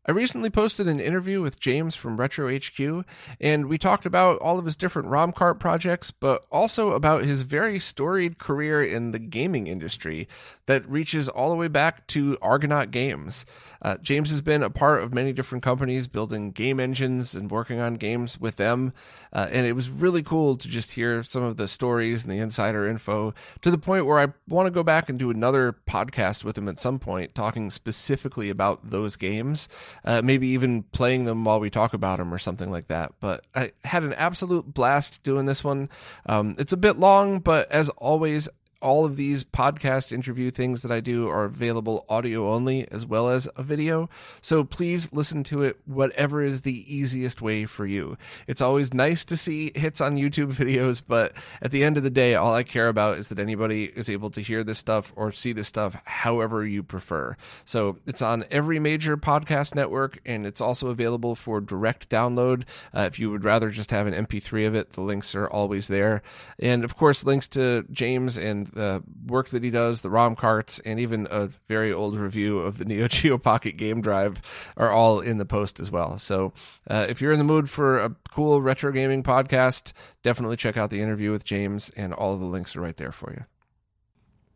I 0.04 0.10
recently 0.10 0.50
posted 0.50 0.88
an 0.88 0.98
interview 0.98 1.40
with 1.42 1.60
James 1.60 1.94
from 1.94 2.16
Retro 2.16 2.52
HQ, 2.52 3.06
and 3.40 3.66
we 3.66 3.78
talked 3.78 4.04
about 4.04 4.40
all 4.40 4.58
of 4.58 4.64
his 4.64 4.74
different 4.74 5.06
ROM 5.06 5.30
cart 5.30 5.60
projects, 5.60 6.10
but 6.10 6.44
also 6.50 6.90
about 6.90 7.22
his 7.22 7.42
very 7.42 7.78
storied 7.78 8.36
career 8.36 8.82
in 8.82 9.12
the 9.12 9.20
gaming 9.20 9.68
industry 9.68 10.26
that 10.66 10.88
reaches 10.88 11.28
all 11.28 11.50
the 11.50 11.56
way 11.56 11.68
back 11.68 12.04
to 12.08 12.36
Argonaut 12.42 12.90
Games. 12.90 13.46
Uh, 13.80 13.96
James 13.98 14.30
has 14.30 14.40
been 14.42 14.64
a 14.64 14.70
part 14.70 15.04
of 15.04 15.14
many 15.14 15.32
different 15.32 15.62
companies 15.62 16.08
building 16.08 16.50
game 16.50 16.80
engines 16.80 17.36
and 17.36 17.48
working 17.48 17.78
on 17.78 17.94
games 17.94 18.40
with 18.40 18.56
them, 18.56 18.92
uh, 19.32 19.48
and 19.52 19.68
it 19.68 19.74
was 19.74 19.88
really 19.88 20.22
cool 20.24 20.56
to 20.56 20.66
just 20.66 20.92
hear 20.92 21.22
some 21.22 21.44
of 21.44 21.58
the 21.58 21.68
stories 21.68 22.24
and 22.24 22.32
the 22.32 22.38
insider 22.38 22.88
info 22.88 23.32
to 23.60 23.70
the 23.70 23.78
point 23.78 24.06
where 24.06 24.18
I 24.18 24.32
want 24.48 24.66
to 24.66 24.72
go 24.72 24.82
back 24.82 25.08
and 25.08 25.16
do 25.16 25.30
another 25.30 25.76
podcast 25.88 26.42
with 26.42 26.58
him 26.58 26.68
at 26.68 26.80
some 26.80 26.98
point, 26.98 27.36
talking 27.36 27.70
specifically 27.70 28.50
about 28.50 28.90
those 28.90 29.14
games 29.14 29.68
uh, 30.04 30.22
maybe 30.22 30.48
even 30.48 30.82
playing 30.84 31.24
them 31.24 31.44
while 31.44 31.60
we 31.60 31.70
talk 31.70 31.94
about 31.94 32.18
them 32.18 32.32
or 32.32 32.38
something 32.38 32.70
like 32.70 32.88
that. 32.88 33.12
But 33.20 33.44
I 33.54 33.72
had 33.84 34.02
an 34.02 34.12
absolute 34.14 34.72
blast 34.72 35.22
doing 35.22 35.46
this 35.46 35.62
one. 35.62 35.88
Um, 36.26 36.56
it's 36.58 36.72
a 36.72 36.76
bit 36.76 36.96
long, 36.96 37.40
but 37.40 37.70
as 37.70 37.88
always, 37.90 38.48
all 38.82 39.04
of 39.04 39.16
these 39.16 39.44
podcast 39.44 40.12
interview 40.12 40.50
things 40.50 40.82
that 40.82 40.90
I 40.90 41.00
do 41.00 41.28
are 41.28 41.44
available 41.44 42.04
audio 42.08 42.52
only 42.52 42.86
as 42.90 43.06
well 43.06 43.28
as 43.28 43.48
a 43.56 43.62
video. 43.62 44.10
So 44.40 44.64
please 44.64 45.12
listen 45.12 45.44
to 45.44 45.62
it 45.62 45.78
whatever 45.86 46.42
is 46.42 46.62
the 46.62 46.94
easiest 46.94 47.40
way 47.40 47.64
for 47.64 47.86
you. 47.86 48.18
It's 48.46 48.60
always 48.60 48.92
nice 48.92 49.24
to 49.26 49.36
see 49.36 49.72
hits 49.74 50.00
on 50.00 50.16
YouTube 50.16 50.52
videos, 50.52 51.02
but 51.06 51.32
at 51.62 51.70
the 51.70 51.84
end 51.84 51.96
of 51.96 52.02
the 52.02 52.10
day, 52.10 52.34
all 52.34 52.54
I 52.54 52.64
care 52.64 52.88
about 52.88 53.18
is 53.18 53.28
that 53.28 53.38
anybody 53.38 53.84
is 53.84 54.10
able 54.10 54.30
to 54.30 54.40
hear 54.40 54.64
this 54.64 54.78
stuff 54.78 55.12
or 55.16 55.32
see 55.32 55.52
this 55.52 55.68
stuff 55.68 56.02
however 56.04 56.66
you 56.66 56.82
prefer. 56.82 57.36
So 57.64 57.98
it's 58.06 58.22
on 58.22 58.44
every 58.50 58.78
major 58.78 59.16
podcast 59.16 59.74
network 59.74 60.18
and 60.26 60.44
it's 60.44 60.60
also 60.60 60.88
available 60.88 61.34
for 61.34 61.60
direct 61.60 62.10
download. 62.10 62.64
Uh, 62.92 63.02
if 63.02 63.18
you 63.18 63.30
would 63.30 63.44
rather 63.44 63.70
just 63.70 63.92
have 63.92 64.06
an 64.06 64.26
MP3 64.26 64.66
of 64.66 64.74
it, 64.74 64.90
the 64.90 65.00
links 65.00 65.34
are 65.34 65.48
always 65.48 65.88
there. 65.88 66.22
And 66.58 66.84
of 66.84 66.96
course, 66.96 67.24
links 67.24 67.46
to 67.48 67.84
James 67.90 68.36
and 68.36 68.71
the 68.72 69.02
work 69.26 69.48
that 69.48 69.62
he 69.62 69.70
does, 69.70 70.00
the 70.00 70.10
ROM 70.10 70.36
carts, 70.36 70.78
and 70.80 70.98
even 70.98 71.26
a 71.30 71.46
very 71.68 71.92
old 71.92 72.16
review 72.16 72.58
of 72.58 72.78
the 72.78 72.84
Neo 72.86 73.08
Geo 73.08 73.38
Pocket 73.38 73.76
Game 73.76 74.00
Drive 74.00 74.72
are 74.76 74.90
all 74.90 75.20
in 75.20 75.38
the 75.38 75.44
post 75.44 75.80
as 75.80 75.90
well. 75.90 76.18
So 76.18 76.52
uh, 76.88 77.06
if 77.08 77.20
you're 77.20 77.32
in 77.32 77.38
the 77.38 77.44
mood 77.44 77.70
for 77.70 77.98
a 77.98 78.14
cool 78.30 78.60
retro 78.62 78.92
gaming 78.92 79.22
podcast, 79.22 79.92
definitely 80.22 80.56
check 80.56 80.76
out 80.76 80.90
the 80.90 81.00
interview 81.00 81.30
with 81.30 81.44
James, 81.44 81.90
and 81.90 82.12
all 82.12 82.36
the 82.36 82.44
links 82.44 82.76
are 82.76 82.80
right 82.80 82.96
there 82.96 83.12
for 83.12 83.32
you. 83.32 83.44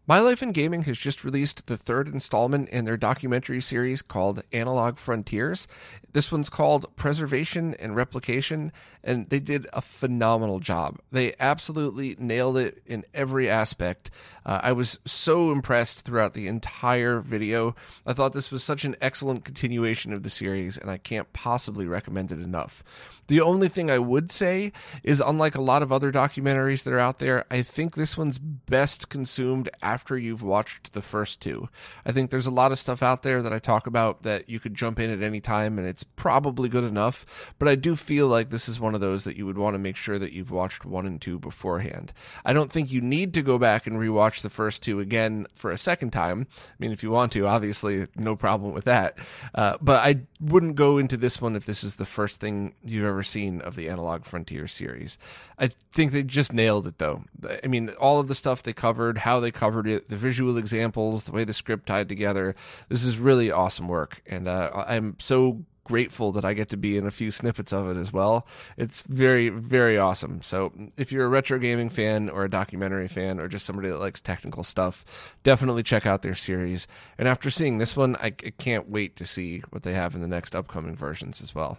My 0.08 0.20
Life 0.20 0.40
in 0.40 0.52
Gaming 0.52 0.84
has 0.84 0.98
just 0.98 1.24
released 1.24 1.66
the 1.66 1.76
third 1.76 2.06
installment 2.06 2.68
in 2.68 2.84
their 2.84 2.96
documentary 2.96 3.60
series 3.60 4.02
called 4.02 4.44
Analog 4.52 4.98
Frontiers. 4.98 5.66
This 6.12 6.30
one's 6.30 6.48
called 6.48 6.94
Preservation 6.94 7.74
and 7.74 7.96
Replication, 7.96 8.70
and 9.02 9.28
they 9.30 9.40
did 9.40 9.66
a 9.72 9.82
phenomenal 9.82 10.60
job. 10.60 11.00
They 11.10 11.34
absolutely 11.40 12.14
nailed 12.20 12.56
it 12.56 12.80
in 12.86 13.04
every 13.14 13.50
aspect. 13.50 14.12
Uh, 14.44 14.60
I 14.62 14.70
was 14.70 15.00
so 15.04 15.50
impressed 15.50 16.04
throughout 16.04 16.34
the 16.34 16.46
entire 16.46 17.18
video. 17.18 17.74
I 18.06 18.12
thought 18.12 18.32
this 18.32 18.52
was 18.52 18.62
such 18.62 18.84
an 18.84 18.94
excellent 19.00 19.44
continuation 19.44 20.12
of 20.12 20.22
the 20.22 20.30
series, 20.30 20.78
and 20.78 20.88
I 20.88 20.98
can't 20.98 21.32
possibly 21.32 21.88
recommend 21.88 22.30
it 22.30 22.38
enough. 22.38 22.84
The 23.28 23.40
only 23.40 23.68
thing 23.68 23.90
I 23.90 23.98
would 23.98 24.30
say 24.30 24.72
is, 25.02 25.20
unlike 25.20 25.54
a 25.54 25.62
lot 25.62 25.82
of 25.82 25.92
other 25.92 26.12
documentaries 26.12 26.84
that 26.84 26.92
are 26.92 26.98
out 26.98 27.18
there, 27.18 27.44
I 27.50 27.62
think 27.62 27.94
this 27.94 28.16
one's 28.16 28.38
best 28.38 29.08
consumed 29.08 29.68
after 29.82 30.16
you've 30.16 30.42
watched 30.42 30.92
the 30.92 31.02
first 31.02 31.40
two. 31.40 31.68
I 32.04 32.12
think 32.12 32.30
there's 32.30 32.46
a 32.46 32.52
lot 32.52 32.72
of 32.72 32.78
stuff 32.78 33.02
out 33.02 33.22
there 33.22 33.42
that 33.42 33.52
I 33.52 33.58
talk 33.58 33.86
about 33.86 34.22
that 34.22 34.48
you 34.48 34.60
could 34.60 34.74
jump 34.74 34.98
in 34.98 35.10
at 35.10 35.22
any 35.22 35.40
time 35.40 35.78
and 35.78 35.86
it's 35.86 36.04
probably 36.04 36.68
good 36.68 36.84
enough, 36.84 37.54
but 37.58 37.68
I 37.68 37.74
do 37.74 37.96
feel 37.96 38.28
like 38.28 38.50
this 38.50 38.68
is 38.68 38.80
one 38.80 38.94
of 38.94 39.00
those 39.00 39.24
that 39.24 39.36
you 39.36 39.46
would 39.46 39.58
want 39.58 39.74
to 39.74 39.78
make 39.78 39.96
sure 39.96 40.18
that 40.18 40.32
you've 40.32 40.50
watched 40.50 40.84
one 40.84 41.06
and 41.06 41.20
two 41.20 41.38
beforehand. 41.38 42.12
I 42.44 42.52
don't 42.52 42.70
think 42.70 42.92
you 42.92 43.00
need 43.00 43.34
to 43.34 43.42
go 43.42 43.58
back 43.58 43.86
and 43.86 43.96
rewatch 43.96 44.42
the 44.42 44.50
first 44.50 44.82
two 44.82 45.00
again 45.00 45.46
for 45.54 45.70
a 45.70 45.78
second 45.78 46.10
time. 46.10 46.46
I 46.58 46.74
mean, 46.78 46.92
if 46.92 47.02
you 47.02 47.10
want 47.10 47.32
to, 47.32 47.46
obviously, 47.46 48.06
no 48.16 48.36
problem 48.36 48.72
with 48.72 48.84
that. 48.84 49.18
Uh, 49.54 49.76
but 49.80 50.04
I 50.04 50.22
wouldn't 50.40 50.76
go 50.76 50.98
into 50.98 51.16
this 51.16 51.40
one 51.40 51.56
if 51.56 51.66
this 51.66 51.82
is 51.82 51.96
the 51.96 52.06
first 52.06 52.40
thing 52.40 52.74
you've 52.84 53.04
ever 53.04 53.15
seen 53.22 53.60
of 53.60 53.76
the 53.76 53.88
Analog 53.88 54.24
Frontier 54.24 54.66
series. 54.66 55.18
I 55.58 55.68
think 55.68 56.12
they 56.12 56.22
just 56.22 56.52
nailed 56.52 56.86
it, 56.86 56.98
though. 56.98 57.24
I 57.62 57.66
mean, 57.66 57.90
all 58.00 58.20
of 58.20 58.28
the 58.28 58.34
stuff 58.34 58.62
they 58.62 58.72
covered, 58.72 59.18
how 59.18 59.40
they 59.40 59.50
covered 59.50 59.86
it, 59.86 60.08
the 60.08 60.16
visual 60.16 60.58
examples, 60.58 61.24
the 61.24 61.32
way 61.32 61.44
the 61.44 61.52
script 61.52 61.86
tied 61.86 62.08
together. 62.08 62.54
This 62.88 63.04
is 63.04 63.18
really 63.18 63.50
awesome 63.50 63.88
work. 63.88 64.22
And 64.26 64.48
uh, 64.48 64.84
I'm 64.86 65.16
so 65.18 65.64
grateful 65.86 66.32
that 66.32 66.44
I 66.44 66.52
get 66.52 66.68
to 66.70 66.76
be 66.76 66.96
in 66.96 67.06
a 67.06 67.12
few 67.12 67.30
snippets 67.30 67.72
of 67.72 67.88
it 67.88 67.96
as 67.96 68.12
well. 68.12 68.46
It's 68.76 69.02
very, 69.02 69.50
very 69.50 69.96
awesome. 69.96 70.42
So 70.42 70.72
if 70.96 71.12
you're 71.12 71.26
a 71.26 71.28
retro 71.28 71.58
gaming 71.60 71.90
fan 71.90 72.28
or 72.28 72.44
a 72.44 72.50
documentary 72.50 73.06
fan 73.06 73.38
or 73.38 73.46
just 73.46 73.64
somebody 73.64 73.88
that 73.88 74.00
likes 74.00 74.20
technical 74.20 74.64
stuff, 74.64 75.36
definitely 75.44 75.84
check 75.84 76.04
out 76.04 76.22
their 76.22 76.34
series. 76.34 76.88
And 77.18 77.28
after 77.28 77.50
seeing 77.50 77.78
this 77.78 77.96
one, 77.96 78.16
I, 78.16 78.26
I 78.26 78.52
can't 78.58 78.90
wait 78.90 79.14
to 79.16 79.24
see 79.24 79.62
what 79.70 79.84
they 79.84 79.92
have 79.92 80.16
in 80.16 80.22
the 80.22 80.28
next 80.28 80.56
upcoming 80.56 80.96
versions 80.96 81.40
as 81.40 81.54
well. 81.54 81.78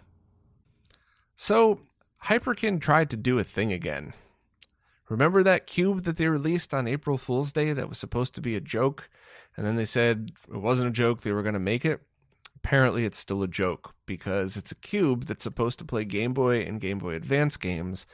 So 1.37 1.79
Hyperkin 2.25 2.81
tried 2.81 3.09
to 3.11 3.17
do 3.17 3.39
a 3.39 3.45
thing 3.45 3.71
again. 3.71 4.11
Remember 5.07 5.41
that 5.41 5.67
cube 5.67 6.03
that 6.03 6.17
they 6.17 6.27
released 6.27 6.73
on 6.73 6.85
April 6.85 7.17
Fool's 7.17 7.53
Day 7.53 7.71
that 7.71 7.87
was 7.87 7.97
supposed 7.97 8.35
to 8.35 8.41
be 8.41 8.57
a 8.57 8.61
joke? 8.61 9.09
And 9.55 9.65
then 9.65 9.77
they 9.77 9.85
said 9.85 10.31
it 10.49 10.57
wasn't 10.57 10.89
a 10.89 10.91
joke, 10.91 11.21
they 11.21 11.31
were 11.31 11.43
going 11.43 11.53
to 11.53 11.59
make 11.59 11.85
it? 11.85 12.01
apparently 12.67 13.05
it's 13.05 13.17
still 13.17 13.43
a 13.43 13.47
joke 13.47 13.95
because 14.05 14.57
it's 14.57 14.73
a 14.73 14.75
cube 14.75 15.23
that's 15.23 15.43
supposed 15.43 15.79
to 15.79 15.85
play 15.85 16.03
Game 16.03 16.33
Boy 16.33 16.61
and 16.61 16.81
Game 16.81 16.97
Boy 16.97 17.13
Advance 17.13 17.55
games 17.55 18.05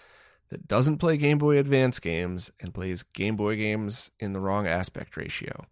that 0.50 0.68
doesn't 0.68 1.00
play 1.00 1.18
Game 1.18 1.40
Boy 1.40 1.58
Advance 1.58 2.00
games 2.00 2.52
and 2.60 2.72
plays 2.72 3.02
Game 3.02 3.36
Boy 3.36 3.56
games 3.56 4.12
in 4.20 4.34
the 4.34 4.40
wrong 4.40 4.68
aspect 4.68 5.18
ratio. 5.18 5.66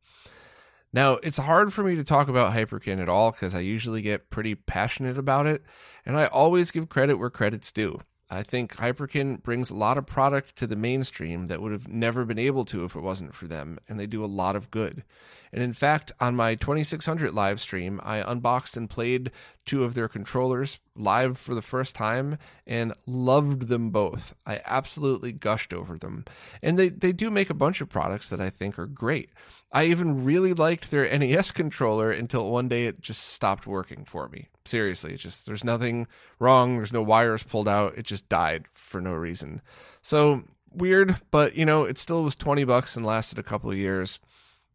Now, 0.93 1.13
it's 1.23 1.38
hard 1.38 1.71
for 1.71 1.84
me 1.84 1.95
to 1.95 2.04
talk 2.04 2.27
about 2.27 2.54
Hyperkin 2.54 2.99
at 2.99 3.08
all 3.08 3.32
because 3.32 3.56
I 3.56 3.62
usually 3.62 4.01
get 4.01 4.30
pretty 4.30 4.56
passionate 4.56 5.17
about 5.17 5.47
it, 5.47 5.63
and 6.06 6.17
I 6.17 6.25
always 6.25 6.71
give 6.71 6.89
credit 6.89 7.15
where 7.15 7.30
credit's 7.30 7.71
due. 7.71 8.01
I 8.30 8.43
think 8.43 8.77
Hyperkin 8.77 9.43
brings 9.43 9.69
a 9.69 9.75
lot 9.75 9.97
of 9.97 10.06
product 10.06 10.56
to 10.58 10.67
the 10.67 10.77
mainstream 10.77 11.47
that 11.47 11.62
would 11.62 11.73
have 11.73 11.89
never 11.89 12.23
been 12.23 12.39
able 12.39 12.63
to 12.65 12.86
if 12.86 12.95
it 12.95 13.01
wasn't 13.01 13.36
for 13.36 13.45
them, 13.45 13.77
and 13.89 13.99
they 13.99 14.08
do 14.08 14.23
a 14.23 14.25
lot 14.25 14.56
of 14.56 14.71
good. 14.71 15.04
And 15.51 15.62
in 15.62 15.73
fact, 15.73 16.13
on 16.19 16.36
my 16.36 16.56
2600 16.56 17.34
live 17.34 17.60
stream, 17.60 17.99
I 18.04 18.21
unboxed 18.21 18.77
and 18.77 18.89
played 18.89 19.32
two 19.65 19.84
of 19.84 19.95
their 19.95 20.08
controllers 20.08 20.80
live 20.95 21.38
for 21.38 21.56
the 21.56 21.62
first 21.62 21.95
time 21.95 22.38
and 22.67 22.93
loved 23.06 23.63
them 23.63 23.89
both. 23.91 24.36
I 24.45 24.62
absolutely 24.65 25.32
gushed 25.32 25.73
over 25.73 25.97
them. 25.97 26.25
And 26.62 26.77
they, 26.77 26.89
they 26.89 27.13
do 27.13 27.30
make 27.30 27.49
a 27.49 27.56
bunch 27.56 27.82
of 27.82 27.89
products 27.89 28.30
that 28.30 28.41
I 28.41 28.49
think 28.49 28.77
are 28.77 28.86
great. 28.88 29.30
I 29.71 29.86
even 29.86 30.23
really 30.25 30.54
liked 30.54 30.91
their 30.91 31.06
NES 31.17 31.51
controller 31.51 32.12
until 32.12 32.51
one 32.51 32.67
day 32.67 32.86
it 32.86 33.01
just 33.01 33.30
stopped 33.30 33.65
working 33.65 34.06
for 34.06 34.27
me. 34.30 34.49
Seriously, 34.65 35.13
it's 35.13 35.23
just 35.23 35.45
there's 35.45 35.63
nothing 35.63 36.08
wrong, 36.39 36.77
there's 36.77 36.93
no 36.93 37.01
wires 37.01 37.43
pulled 37.43 37.67
out, 37.67 37.97
it 37.97 38.06
just 38.06 38.30
died 38.30 38.65
for 38.71 39.01
no 39.01 39.13
reason. 39.13 39.62
So 40.01 40.43
weird, 40.71 41.15
but 41.32 41.56
you 41.56 41.65
know, 41.65 41.84
it 41.84 41.97
still 41.97 42.23
was 42.23 42.36
20 42.36 42.63
bucks 42.65 42.95
and 42.95 43.06
lasted 43.06 43.39
a 43.39 43.43
couple 43.43 43.71
of 43.71 43.77
years. 43.77 44.19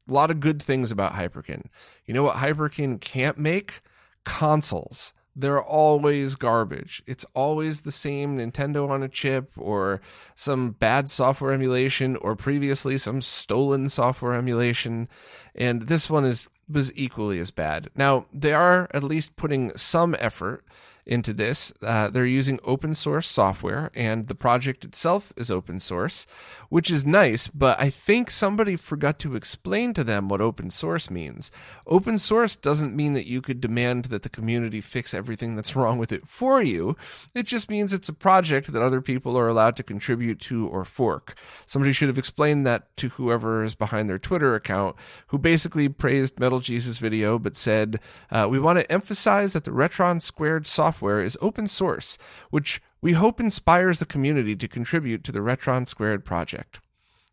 A 0.09 0.13
lot 0.13 0.31
of 0.31 0.41
good 0.41 0.63
things 0.63 0.91
about 0.91 1.15
Hyperkin. 1.15 1.67
You 2.05 2.15
know 2.15 2.23
what 2.23 2.37
Hyperkin 2.37 3.01
can't 3.01 3.39
make? 3.39 3.83
Consoles 4.25 5.13
they're 5.37 5.63
always 5.63 6.35
garbage. 6.35 7.03
It's 7.07 7.27
always 7.35 7.83
the 7.83 7.93
same 7.93 8.39
Nintendo 8.39 8.89
on 8.89 9.03
a 9.03 9.09
chip 9.09 9.53
or 9.57 10.01
some 10.35 10.71
bad 10.71 11.11
software 11.11 11.53
emulation 11.53 12.17
or 12.17 12.35
previously 12.35 12.97
some 12.97 13.21
stolen 13.21 13.91
software 13.91 14.33
emulation. 14.33 15.09
And 15.55 15.83
this 15.83 16.09
one 16.09 16.25
is 16.25 16.49
was 16.69 16.93
equally 16.97 17.39
as 17.39 17.53
bad. 17.53 17.91
Now, 17.95 18.27
they 18.33 18.53
are 18.53 18.89
at 18.93 19.05
least 19.05 19.37
putting 19.37 19.77
some 19.77 20.17
effort 20.19 20.65
into 21.07 21.33
this. 21.33 21.73
Uh, 21.83 22.11
they're 22.11 22.27
using 22.27 22.59
open 22.65 22.95
source 22.95 23.29
software, 23.29 23.91
and 23.95 24.27
the 24.27 24.35
project 24.35 24.85
itself 24.85 25.33
is 25.37 25.51
open 25.51 25.79
source, 25.79 26.27
which 26.69 26.91
is 26.91 27.07
nice, 27.07 27.47
but 27.49 27.79
I 27.81 27.91
think 27.91 28.31
somebody 28.31 28.77
forgot 28.77 29.19
to 29.21 29.37
explain 29.37 29.95
to 29.95 30.05
them 30.05 30.29
what 30.29 30.41
open 30.41 30.71
source 30.71 31.11
means. 31.11 31.51
Open 31.87 32.19
source 32.19 32.57
doesn't 32.57 32.97
mean 32.97 33.13
that 33.13 33.27
you 33.27 33.41
could 33.41 33.61
demand 33.61 34.07
that 34.07 34.23
the 34.23 34.29
community 34.29 34.81
fix 34.81 35.15
everything 35.15 35.55
that's 35.55 35.77
wrong 35.77 35.99
with 35.99 36.11
it 36.11 36.27
for 36.27 36.61
you. 36.63 36.97
It 37.35 37.47
just 37.47 37.71
means 37.71 37.95
it's 37.95 38.09
a 38.09 38.15
project 38.15 38.73
that 38.73 38.83
other 38.83 39.01
people 39.01 39.39
are 39.39 39.49
allowed 39.49 39.77
to 39.77 39.83
contribute 39.83 40.41
to 40.41 40.67
or 40.67 40.85
fork. 40.85 41.37
Somebody 41.67 41.93
should 41.93 42.09
have 42.09 42.19
explained 42.19 42.67
that 42.67 42.95
to 42.97 43.11
whoever 43.11 43.63
is 43.63 43.75
behind 43.75 44.09
their 44.09 44.19
Twitter 44.19 44.55
account, 44.55 44.97
who 45.29 45.39
basically 45.39 45.89
praised 45.89 46.41
Metal 46.41 46.61
Jesus 46.61 46.99
video 46.99 47.39
but 47.39 47.57
said, 47.57 48.01
uh, 48.31 48.49
We 48.51 48.59
want 48.59 48.79
to 48.81 48.93
emphasize 48.93 49.53
that 49.53 49.65
the 49.65 49.71
Retron 49.71 50.21
Squared 50.21 50.67
software 50.67 50.96
software 50.97 51.23
is 51.23 51.37
open 51.43 51.67
source, 51.67 52.17
which 52.49 52.81
we 53.03 53.13
hope 53.13 53.39
inspires 53.39 53.99
the 53.99 54.07
community 54.07 54.57
to 54.57 54.67
contribute 54.67 55.23
to 55.23 55.31
the 55.31 55.41
Retron 55.41 55.87
Squared 55.87 56.25
project. 56.25 56.81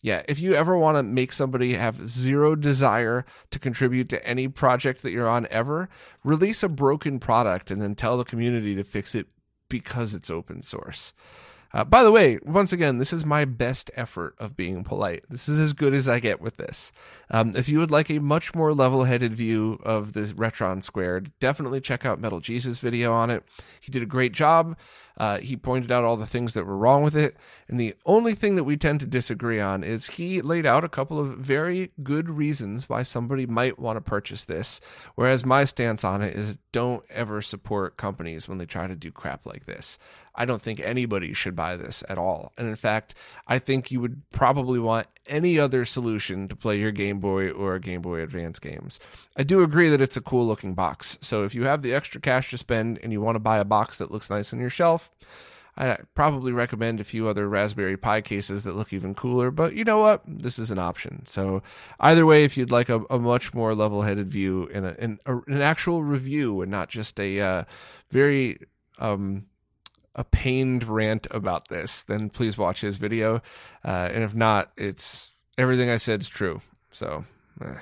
Yeah, 0.01 0.21
if 0.27 0.41
you 0.41 0.53
ever 0.53 0.77
want 0.77 0.97
to 0.97 1.03
make 1.03 1.31
somebody 1.31 1.75
have 1.75 2.05
zero 2.05 2.55
desire 2.55 3.23
to 3.51 3.59
contribute 3.59 4.09
to 4.09 4.27
any 4.27 4.49
project 4.49 5.01
that 5.01 5.11
you're 5.11 5.29
on 5.29 5.47
ever, 5.49 5.87
release 6.25 6.61
a 6.61 6.67
broken 6.67 7.19
product 7.19 7.71
and 7.71 7.81
then 7.81 7.95
tell 7.95 8.17
the 8.17 8.25
community 8.25 8.75
to 8.75 8.83
fix 8.83 9.15
it 9.15 9.27
because 9.69 10.13
it's 10.13 10.29
open 10.29 10.61
source. 10.61 11.13
Uh, 11.73 11.83
by 11.83 12.03
the 12.03 12.11
way, 12.11 12.37
once 12.43 12.71
again, 12.71 12.99
this 12.99 13.11
is 13.11 13.25
my 13.25 13.45
best 13.45 13.89
effort 13.95 14.35
of 14.37 14.55
being 14.55 14.83
polite. 14.83 15.23
This 15.29 15.49
is 15.49 15.57
as 15.57 15.73
good 15.73 15.93
as 15.93 16.07
I 16.07 16.19
get 16.19 16.39
with 16.39 16.57
this. 16.57 16.91
Um, 17.31 17.53
if 17.55 17.67
you 17.67 17.79
would 17.79 17.89
like 17.89 18.11
a 18.11 18.19
much 18.19 18.53
more 18.53 18.73
level 18.73 19.05
headed 19.05 19.33
view 19.33 19.79
of 19.83 20.13
the 20.13 20.21
Retron 20.21 20.83
Squared, 20.83 21.31
definitely 21.39 21.81
check 21.81 22.05
out 22.05 22.19
Metal 22.19 22.39
Jesus' 22.39 22.79
video 22.79 23.11
on 23.11 23.31
it. 23.31 23.43
He 23.81 23.91
did 23.91 24.03
a 24.03 24.07
great 24.07 24.33
job. 24.33 24.77
Uh, 25.17 25.39
he 25.39 25.55
pointed 25.55 25.91
out 25.91 26.03
all 26.03 26.17
the 26.17 26.25
things 26.25 26.53
that 26.53 26.65
were 26.65 26.77
wrong 26.77 27.03
with 27.03 27.15
it. 27.15 27.35
And 27.67 27.79
the 27.79 27.95
only 28.05 28.33
thing 28.33 28.55
that 28.55 28.63
we 28.63 28.77
tend 28.77 28.99
to 29.01 29.05
disagree 29.05 29.59
on 29.59 29.83
is 29.83 30.07
he 30.07 30.41
laid 30.41 30.65
out 30.65 30.83
a 30.83 30.89
couple 30.89 31.19
of 31.19 31.37
very 31.37 31.91
good 32.01 32.29
reasons 32.29 32.89
why 32.89 33.03
somebody 33.03 33.45
might 33.45 33.79
want 33.79 33.97
to 33.97 34.01
purchase 34.01 34.45
this. 34.45 34.81
Whereas 35.15 35.45
my 35.45 35.63
stance 35.65 36.03
on 36.03 36.21
it 36.21 36.35
is 36.35 36.57
don't 36.71 37.03
ever 37.09 37.41
support 37.41 37.97
companies 37.97 38.47
when 38.47 38.57
they 38.57 38.65
try 38.65 38.87
to 38.87 38.95
do 38.95 39.11
crap 39.11 39.45
like 39.45 39.65
this. 39.65 39.99
I 40.35 40.45
don't 40.45 40.61
think 40.61 40.79
anybody 40.79 41.33
should 41.33 41.55
buy 41.55 41.77
this 41.77 42.03
at 42.09 42.17
all. 42.17 42.51
And 42.57 42.67
in 42.67 42.75
fact, 42.75 43.13
I 43.47 43.59
think 43.59 43.91
you 43.91 44.01
would 44.01 44.23
probably 44.31 44.79
want 44.79 45.07
any 45.27 45.59
other 45.59 45.85
solution 45.85 46.47
to 46.47 46.55
play 46.55 46.79
your 46.79 46.91
Game 46.91 47.19
Boy 47.19 47.51
or 47.51 47.77
Game 47.77 48.01
Boy 48.01 48.21
Advance 48.21 48.57
games. 48.57 48.99
I 49.37 49.43
do 49.43 49.61
agree 49.61 49.89
that 49.89 50.01
it's 50.01 50.17
a 50.17 50.21
cool 50.21 50.47
looking 50.47 50.73
box. 50.73 51.19
So 51.21 51.43
if 51.43 51.53
you 51.53 51.65
have 51.65 51.83
the 51.83 51.93
extra 51.93 52.19
cash 52.19 52.49
to 52.49 52.57
spend 52.57 52.99
and 53.03 53.11
you 53.11 53.21
want 53.21 53.35
to 53.35 53.39
buy 53.39 53.59
a 53.59 53.65
box 53.65 53.99
that 53.99 54.11
looks 54.11 54.29
nice 54.31 54.53
on 54.53 54.59
your 54.59 54.71
shelf, 54.71 55.02
I 55.75 55.97
probably 56.13 56.51
recommend 56.51 56.99
a 56.99 57.03
few 57.03 57.27
other 57.27 57.49
Raspberry 57.49 57.97
Pi 57.97 58.21
cases 58.21 58.63
that 58.63 58.75
look 58.75 58.93
even 58.93 59.15
cooler, 59.15 59.49
but 59.49 59.73
you 59.73 59.83
know 59.83 59.99
what? 59.99 60.21
This 60.27 60.59
is 60.59 60.69
an 60.69 60.77
option. 60.77 61.25
So 61.25 61.63
either 61.99 62.27
way, 62.27 62.43
if 62.43 62.57
you'd 62.57 62.69
like 62.69 62.89
a, 62.89 63.01
a 63.09 63.17
much 63.17 63.55
more 63.55 63.73
level-headed 63.73 64.27
view 64.27 64.69
and 64.71 64.85
an, 64.85 65.19
an 65.25 65.61
actual 65.61 66.03
review 66.03 66.61
and 66.61 66.69
not 66.69 66.89
just 66.89 67.19
a 67.19 67.39
uh, 67.41 67.63
very 68.09 68.59
um, 68.99 69.47
a 70.15 70.23
pained 70.23 70.83
rant 70.83 71.27
about 71.31 71.69
this, 71.69 72.03
then 72.03 72.29
please 72.29 72.57
watch 72.57 72.81
his 72.81 72.97
video. 72.97 73.41
Uh, 73.83 74.09
and 74.13 74.23
if 74.23 74.35
not, 74.35 74.71
it's 74.77 75.31
everything 75.57 75.89
I 75.89 75.97
said 75.97 76.21
is 76.21 76.29
true. 76.29 76.61
So, 76.91 77.25
eh. 77.63 77.79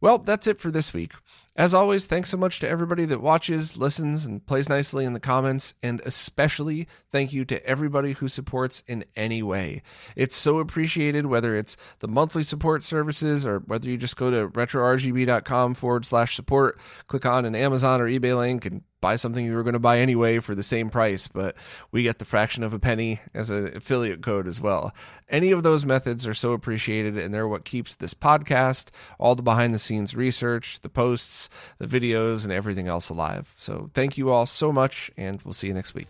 well, 0.00 0.18
that's 0.18 0.48
it 0.48 0.58
for 0.58 0.72
this 0.72 0.92
week. 0.92 1.12
As 1.56 1.72
always, 1.72 2.06
thanks 2.06 2.30
so 2.30 2.36
much 2.36 2.58
to 2.60 2.68
everybody 2.68 3.04
that 3.04 3.20
watches, 3.20 3.76
listens, 3.76 4.26
and 4.26 4.44
plays 4.44 4.68
nicely 4.68 5.04
in 5.04 5.12
the 5.12 5.20
comments, 5.20 5.74
and 5.84 6.00
especially 6.04 6.88
thank 7.12 7.32
you 7.32 7.44
to 7.44 7.64
everybody 7.64 8.12
who 8.12 8.26
supports 8.26 8.82
in 8.88 9.04
any 9.14 9.40
way. 9.40 9.80
It's 10.16 10.34
so 10.34 10.58
appreciated, 10.58 11.26
whether 11.26 11.56
it's 11.56 11.76
the 12.00 12.08
monthly 12.08 12.42
support 12.42 12.82
services 12.82 13.46
or 13.46 13.60
whether 13.60 13.88
you 13.88 13.96
just 13.96 14.16
go 14.16 14.32
to 14.32 14.48
retrorgb.com 14.48 15.74
forward 15.74 16.04
slash 16.04 16.34
support, 16.34 16.76
click 17.06 17.24
on 17.24 17.44
an 17.44 17.54
Amazon 17.54 18.00
or 18.00 18.08
eBay 18.08 18.36
link, 18.36 18.66
and 18.66 18.82
buy 19.04 19.16
something 19.16 19.44
you 19.44 19.54
were 19.54 19.62
going 19.62 19.74
to 19.74 19.78
buy 19.78 19.98
anyway 19.98 20.38
for 20.38 20.54
the 20.54 20.62
same 20.62 20.88
price, 20.88 21.28
but 21.28 21.54
we 21.92 22.02
get 22.02 22.18
the 22.18 22.24
fraction 22.24 22.62
of 22.62 22.72
a 22.72 22.78
penny 22.78 23.20
as 23.34 23.50
an 23.50 23.76
affiliate 23.76 24.22
code 24.22 24.46
as 24.46 24.62
well. 24.62 24.94
Any 25.28 25.50
of 25.50 25.62
those 25.62 25.84
methods 25.84 26.26
are 26.26 26.32
so 26.32 26.52
appreciated, 26.52 27.18
and 27.18 27.34
they're 27.34 27.46
what 27.46 27.66
keeps 27.66 27.94
this 27.94 28.14
podcast, 28.14 28.88
all 29.18 29.34
the 29.34 29.42
behind 29.42 29.74
the 29.74 29.78
scenes 29.78 30.16
research, 30.16 30.80
the 30.80 30.88
posts, 30.88 31.50
the 31.76 31.86
videos, 31.86 32.44
and 32.44 32.52
everything 32.52 32.88
else 32.88 33.10
alive. 33.10 33.52
So 33.58 33.90
thank 33.92 34.16
you 34.16 34.30
all 34.30 34.46
so 34.46 34.72
much, 34.72 35.10
and 35.18 35.42
we'll 35.42 35.52
see 35.52 35.66
you 35.66 35.74
next 35.74 35.92
week. 35.92 36.08